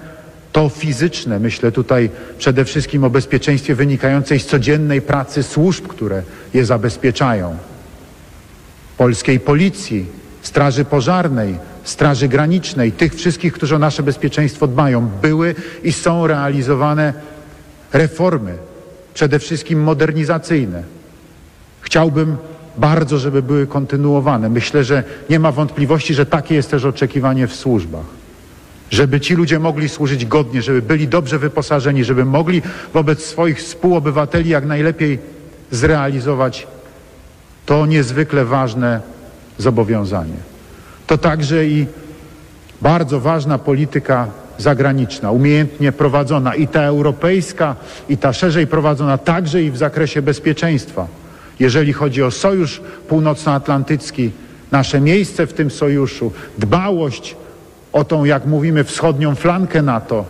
[0.52, 1.38] to fizyczne.
[1.38, 6.22] Myślę tutaj przede wszystkim o bezpieczeństwie wynikającej z codziennej pracy służb, które
[6.54, 7.56] je zabezpieczają.
[8.96, 10.06] Polskiej Policji,
[10.42, 15.08] Straży Pożarnej, Straży Granicznej, tych wszystkich, którzy o nasze bezpieczeństwo dbają.
[15.22, 17.12] Były i są realizowane
[17.92, 18.54] reformy,
[19.14, 20.82] przede wszystkim modernizacyjne.
[21.80, 22.36] Chciałbym
[22.76, 24.48] bardzo, żeby były kontynuowane.
[24.48, 28.19] Myślę, że nie ma wątpliwości, że takie jest też oczekiwanie w służbach.
[28.90, 32.62] Żeby ci ludzie mogli służyć godnie, żeby byli dobrze wyposażeni, żeby mogli
[32.94, 35.18] wobec swoich współobywateli jak najlepiej
[35.70, 36.66] zrealizować
[37.66, 39.00] to niezwykle ważne
[39.58, 40.36] zobowiązanie.
[41.06, 41.86] To także i
[42.82, 44.28] bardzo ważna polityka
[44.58, 47.76] zagraniczna, umiejętnie prowadzona i ta europejska,
[48.08, 51.06] i ta szerzej prowadzona także i w zakresie bezpieczeństwa
[51.60, 54.30] jeżeli chodzi o Sojusz Północnoatlantycki,
[54.70, 57.36] nasze miejsce w tym sojuszu, dbałość
[57.92, 60.24] o tą, jak mówimy, wschodnią flankę NATO,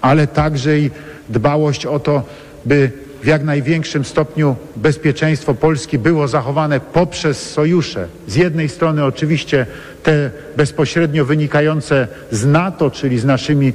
[0.00, 0.90] ale także i
[1.28, 2.22] dbałość o to,
[2.64, 2.90] by
[3.22, 8.08] w jak największym stopniu bezpieczeństwo Polski było zachowane poprzez sojusze.
[8.26, 9.66] Z jednej strony oczywiście
[10.02, 13.72] te bezpośrednio wynikające z NATO, czyli z naszymi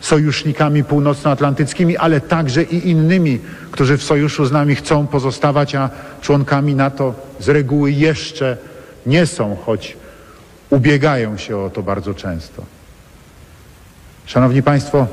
[0.00, 3.38] sojusznikami północnoatlantyckimi, ale także i innymi,
[3.70, 5.90] którzy w sojuszu z nami chcą pozostawać, a
[6.20, 8.56] członkami NATO z reguły jeszcze
[9.06, 9.96] nie są, choć
[10.70, 12.62] ubiegają się o to bardzo często.
[14.26, 15.06] Szanowni Państwo,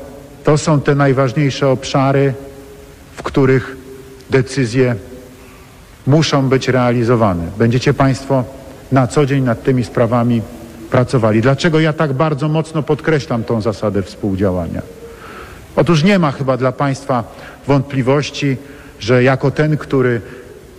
[0.44, 2.34] to są te najważniejsze obszary,
[3.16, 3.76] w których
[4.30, 4.94] decyzje
[6.06, 7.44] muszą być realizowane.
[7.58, 8.44] Będziecie Państwo
[8.92, 10.42] na co dzień nad tymi sprawami
[10.90, 11.40] pracowali.
[11.40, 14.82] Dlaczego ja tak bardzo mocno podkreślam tą zasadę współdziałania?
[15.76, 17.24] Otóż nie ma chyba dla Państwa
[17.66, 18.56] wątpliwości,
[19.00, 20.20] że jako ten, który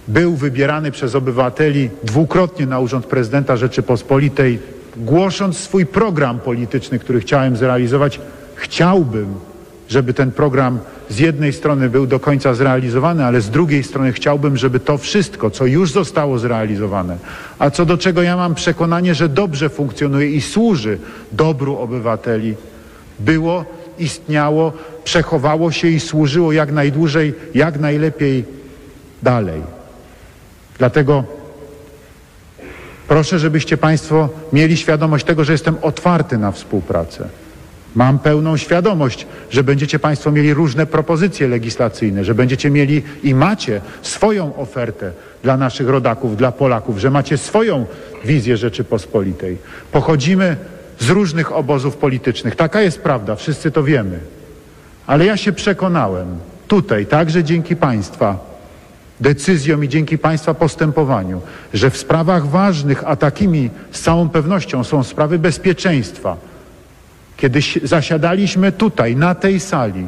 [0.07, 4.59] był wybierany przez obywateli dwukrotnie na urząd prezydenta Rzeczypospolitej,
[4.97, 8.19] głosząc swój program polityczny, który chciałem zrealizować,
[8.55, 9.35] chciałbym,
[9.89, 10.79] żeby ten program
[11.09, 15.49] z jednej strony był do końca zrealizowany, ale z drugiej strony chciałbym, żeby to wszystko,
[15.49, 17.17] co już zostało zrealizowane,
[17.59, 20.99] a co do czego ja mam przekonanie, że dobrze funkcjonuje i służy
[21.31, 22.55] dobru obywateli,
[23.19, 23.65] było,
[23.99, 28.45] istniało, przechowało się i służyło jak najdłużej, jak najlepiej
[29.23, 29.76] dalej.
[30.79, 31.23] Dlatego
[33.07, 37.27] proszę, żebyście Państwo mieli świadomość tego, że jestem otwarty na współpracę.
[37.95, 43.81] Mam pełną świadomość, że będziecie Państwo mieli różne propozycje legislacyjne, że będziecie mieli i macie
[44.01, 45.11] swoją ofertę
[45.43, 47.85] dla naszych rodaków, dla Polaków, że macie swoją
[48.25, 49.57] wizję Rzeczypospolitej.
[49.91, 50.55] Pochodzimy
[50.99, 52.55] z różnych obozów politycznych.
[52.55, 54.19] Taka jest prawda, wszyscy to wiemy.
[55.07, 56.27] Ale ja się przekonałem
[56.67, 58.46] tutaj, także dzięki Państwa
[59.19, 61.41] decyzjom i dzięki Państwa postępowaniu,
[61.73, 66.37] że w sprawach ważnych, a takimi z całą pewnością są sprawy bezpieczeństwa,
[67.37, 70.07] kiedy zasiadaliśmy tutaj, na tej sali,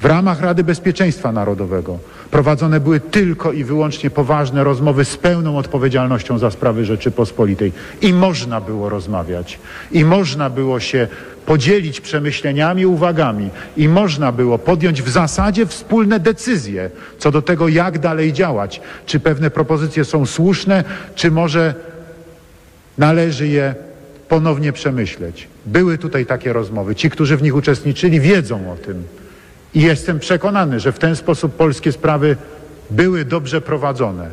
[0.00, 1.98] w ramach Rady Bezpieczeństwa Narodowego,
[2.30, 7.72] prowadzone były tylko i wyłącznie poważne rozmowy z pełną odpowiedzialnością za sprawy Rzeczypospolitej.
[8.00, 9.58] I można było rozmawiać,
[9.92, 11.08] i można było się
[11.46, 17.98] podzielić przemyśleniami, uwagami, i można było podjąć w zasadzie wspólne decyzje co do tego, jak
[17.98, 18.80] dalej działać.
[19.06, 20.84] Czy pewne propozycje są słuszne,
[21.14, 21.74] czy może
[22.98, 23.74] należy je
[24.28, 25.48] ponownie przemyśleć.
[25.66, 26.94] Były tutaj takie rozmowy.
[26.94, 29.04] Ci, którzy w nich uczestniczyli, wiedzą o tym.
[29.78, 32.36] I jestem przekonany, że w ten sposób polskie sprawy
[32.90, 34.30] były dobrze prowadzone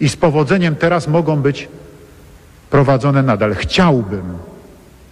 [0.00, 1.68] i z powodzeniem teraz mogą być
[2.70, 3.54] prowadzone nadal.
[3.54, 4.22] Chciałbym,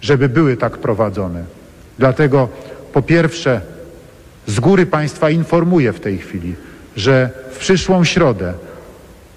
[0.01, 1.43] żeby były tak prowadzone.
[1.99, 2.49] Dlatego
[2.93, 3.61] po pierwsze
[4.47, 6.55] z góry Państwa informuję w tej chwili,
[6.95, 8.53] że w przyszłą środę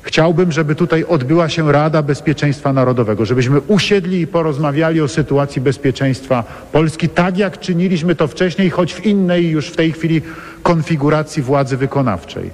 [0.05, 6.45] Chciałbym, żeby tutaj odbyła się Rada Bezpieczeństwa Narodowego, żebyśmy usiedli i porozmawiali o sytuacji bezpieczeństwa
[6.73, 10.23] Polski, tak jak czyniliśmy to wcześniej, choć w innej już w tej chwili
[10.63, 12.51] konfiguracji władzy wykonawczej.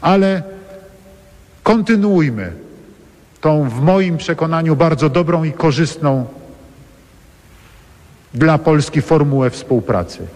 [0.00, 0.42] Ale
[1.62, 2.52] kontynuujmy
[3.40, 6.26] tą w moim przekonaniu bardzo dobrą i korzystną
[8.34, 10.26] dla Polski formułę współpracy.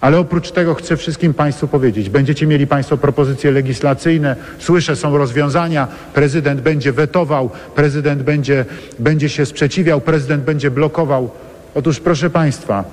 [0.00, 5.88] Ale oprócz tego chcę wszystkim Państwu powiedzieć, będziecie mieli Państwo propozycje legislacyjne, słyszę, są rozwiązania,
[6.14, 8.64] prezydent będzie wetował, prezydent będzie,
[8.98, 11.30] będzie się sprzeciwiał, prezydent będzie blokował.
[11.74, 12.84] Otóż proszę Państwa,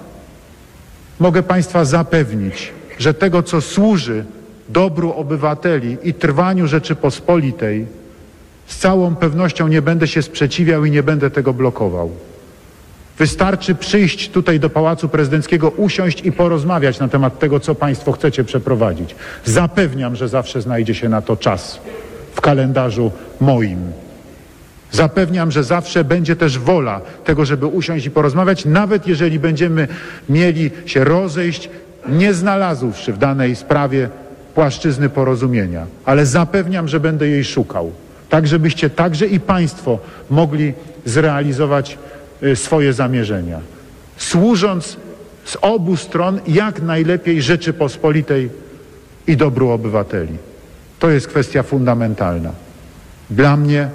[1.20, 4.26] mogę Państwa zapewnić, że tego, co służy
[4.70, 7.86] dobru obywateli i trwaniu Rzeczypospolitej,
[8.68, 12.12] z całą pewnością nie będę się sprzeciwiał i nie będę tego blokował.
[13.18, 18.44] Wystarczy przyjść tutaj do Pałacu Prezydenckiego, usiąść i porozmawiać na temat tego, co Państwo chcecie
[18.44, 19.16] przeprowadzić.
[19.46, 21.80] Zapewniam, że zawsze znajdzie się na to czas
[22.34, 23.80] w kalendarzu moim.
[24.92, 29.88] Zapewniam, że zawsze będzie też wola tego, żeby usiąść i porozmawiać, nawet jeżeli będziemy
[30.30, 31.70] mieli się rozejść,
[32.10, 34.10] nie znalazłszy w danej sprawie
[34.56, 35.86] płaszczyzny porozumienia.
[36.06, 37.92] Ale zapewniam, że będę jej szukał.
[38.30, 40.00] Tak, żebyście także i Państwo
[40.30, 40.74] mogli
[41.06, 41.98] zrealizować
[42.56, 43.60] swoje zamierzenia.
[44.18, 44.98] Służąc
[45.46, 48.50] z obu stron jak najlepiej Rzeczypospolitej
[49.28, 50.38] i dobru obywateli.
[51.00, 52.52] To jest kwestia fundamentalna.
[53.30, 53.90] Dla mnie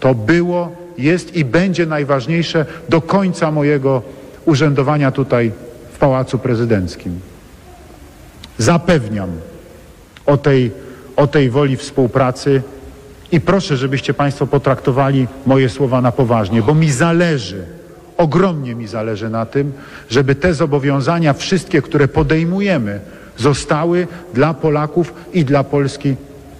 [0.00, 4.02] to było, jest i będzie najważniejsze do końca mojego
[4.44, 5.52] urzędowania tutaj
[5.92, 7.20] w Pałacu Prezydenckim.
[8.58, 9.30] Zapewniam
[10.26, 10.70] o tej,
[11.16, 12.62] o tej woli współpracy
[13.32, 17.64] i proszę, żebyście Państwo potraktowali moje słowa na poważnie, bo mi zależy,
[18.16, 19.72] ogromnie mi zależy na tym,
[20.10, 23.00] żeby te zobowiązania, wszystkie, które podejmujemy,
[23.38, 26.16] zostały dla Polaków i dla Polski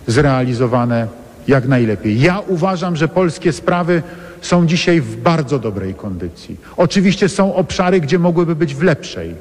[0.07, 1.07] zrealizowane
[1.48, 2.20] jak najlepiej.
[2.20, 4.03] Ja uważam, że polskie sprawy
[4.40, 6.57] są dzisiaj w bardzo dobrej kondycji.
[6.76, 9.34] Oczywiście są obszary, gdzie mogłyby być w lepszej.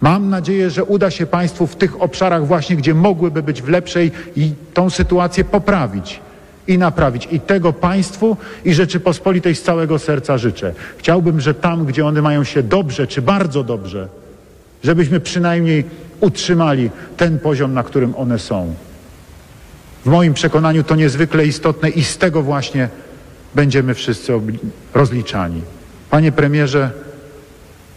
[0.00, 4.10] Mam nadzieję, że uda się Państwu w tych obszarach właśnie, gdzie mogłyby być w lepszej
[4.36, 6.20] i tą sytuację poprawić
[6.68, 7.28] i naprawić.
[7.30, 10.72] I tego Państwu i Rzeczypospolitej z całego serca życzę.
[10.96, 14.08] Chciałbym, że tam, gdzie one mają się dobrze czy bardzo dobrze,
[14.84, 15.84] żebyśmy przynajmniej
[16.20, 18.74] utrzymali ten poziom, na którym one są.
[20.04, 22.88] W moim przekonaniu to niezwykle istotne i z tego właśnie
[23.54, 24.32] będziemy wszyscy
[24.94, 25.62] rozliczani.
[26.10, 26.90] Panie premierze,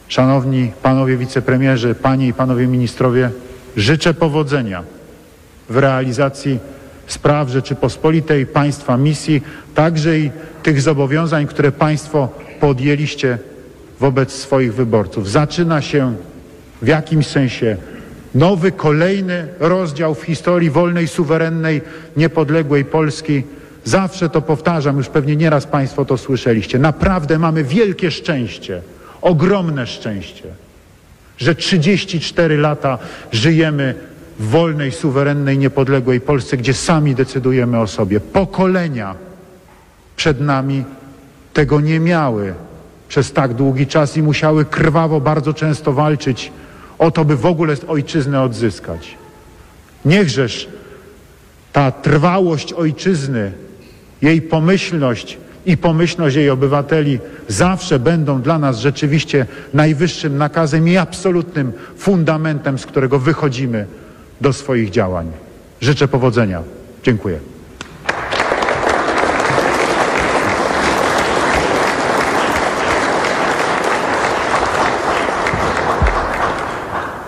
[0.08, 3.30] szanowni panowie wicepremierzy, panie i panowie ministrowie,
[3.78, 4.84] życzę powodzenia
[5.70, 6.60] w realizacji
[7.12, 9.42] spraw Rzeczypospolitej, państwa misji,
[9.76, 10.32] także i
[10.64, 13.38] tych zobowiązań, które państwo podjęliście
[14.00, 15.30] wobec swoich wyborców.
[15.30, 16.16] Zaczyna się
[16.82, 17.78] w jakimś sensie
[18.36, 21.82] nowy, kolejny rozdział w historii wolnej, suwerennej,
[22.18, 23.44] niepodległej Polski.
[23.84, 26.80] Zawsze to powtarzam, już pewnie nieraz Państwo to słyszeliście.
[26.80, 28.82] Naprawdę mamy wielkie szczęście,
[29.22, 30.44] ogromne szczęście,
[31.38, 32.98] że 34 lata
[33.32, 33.96] żyjemy
[34.42, 38.20] w wolnej, suwerennej, niepodległej Polsce, gdzie sami decydujemy o sobie.
[38.20, 39.16] Pokolenia
[40.16, 40.84] przed nami
[41.54, 42.54] tego nie miały
[43.08, 46.52] przez tak długi czas i musiały krwawo bardzo często walczyć
[47.00, 49.18] o to, by w ogóle ojczyznę odzyskać.
[50.06, 50.68] Niechżeż
[51.74, 53.52] ta trwałość ojczyzny,
[54.22, 61.72] jej pomyślność i pomyślność jej obywateli zawsze będą dla nas rzeczywiście najwyższym nakazem i absolutnym
[61.98, 63.86] fundamentem, z którego wychodzimy
[64.42, 65.32] do swoich działań.
[65.82, 66.64] Życzę powodzenia.
[67.04, 67.40] Dziękuję.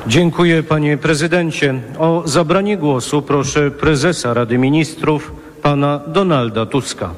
[0.07, 1.73] Dziękuję panie prezydencie.
[1.99, 7.09] O zabranie głosu proszę prezesa Rady Ministrów pana Donalda Tuska.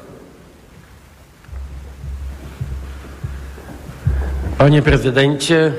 [4.58, 5.72] Panie prezydencie,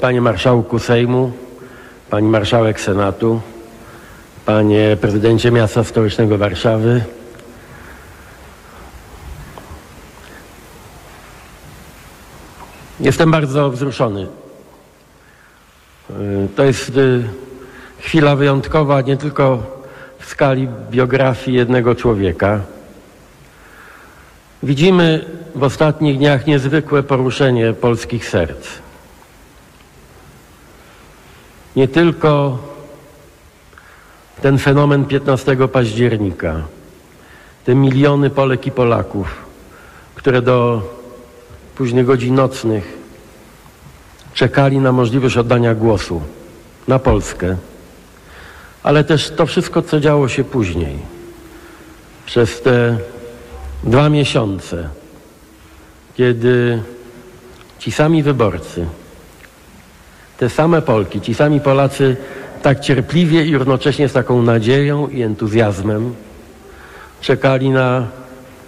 [0.00, 1.32] panie marszałku Sejmu,
[2.10, 3.40] pani marszałek Senatu,
[4.46, 7.04] panie prezydencie miasta stołecznego Warszawy,
[13.00, 14.26] Jestem bardzo wzruszony.
[16.10, 17.28] Y, To jest y,
[17.98, 19.62] chwila wyjątkowa nie tylko
[20.18, 22.60] w skali biografii jednego człowieka.
[24.62, 25.24] Widzimy
[25.54, 28.68] w ostatnich dniach niezwykłe poruszenie polskich serc.
[31.76, 32.58] Nie tylko
[34.40, 36.62] ten fenomen 15 października,
[37.64, 39.28] te miliony Polek i Polaków,
[40.14, 40.82] które do
[41.74, 42.98] późnych godzin nocnych
[44.34, 46.20] czekali na możliwość oddania głosu
[46.88, 47.56] na Polskę,
[48.82, 50.98] ale też to wszystko, co działo się później,
[52.26, 52.98] przez te
[53.84, 54.88] dwa miesiące,
[56.14, 56.82] kiedy
[57.78, 58.86] ci sami wyborcy,
[60.38, 62.16] te same Polki, ci sami Polacy
[62.62, 66.14] tak cierpliwie i równocześnie z taką nadzieją i entuzjazmem
[67.20, 68.06] czekali na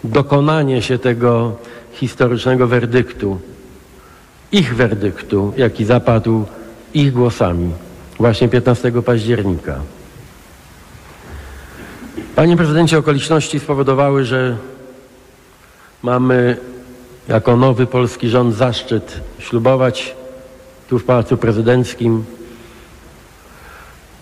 [0.05, 1.57] dokonanie się tego
[1.93, 3.41] historycznego werdyktu,
[4.53, 6.45] ich werdyktu, jaki zapadł
[6.95, 7.71] ich głosami
[8.19, 9.81] właśnie 15 października.
[12.37, 14.57] Panie prezydencie, okoliczności spowodowały, że
[16.03, 16.57] mamy
[17.29, 20.15] jako nowy polski rząd zaszczyt ślubować
[20.89, 22.25] tu w Pałacu Prezydenckim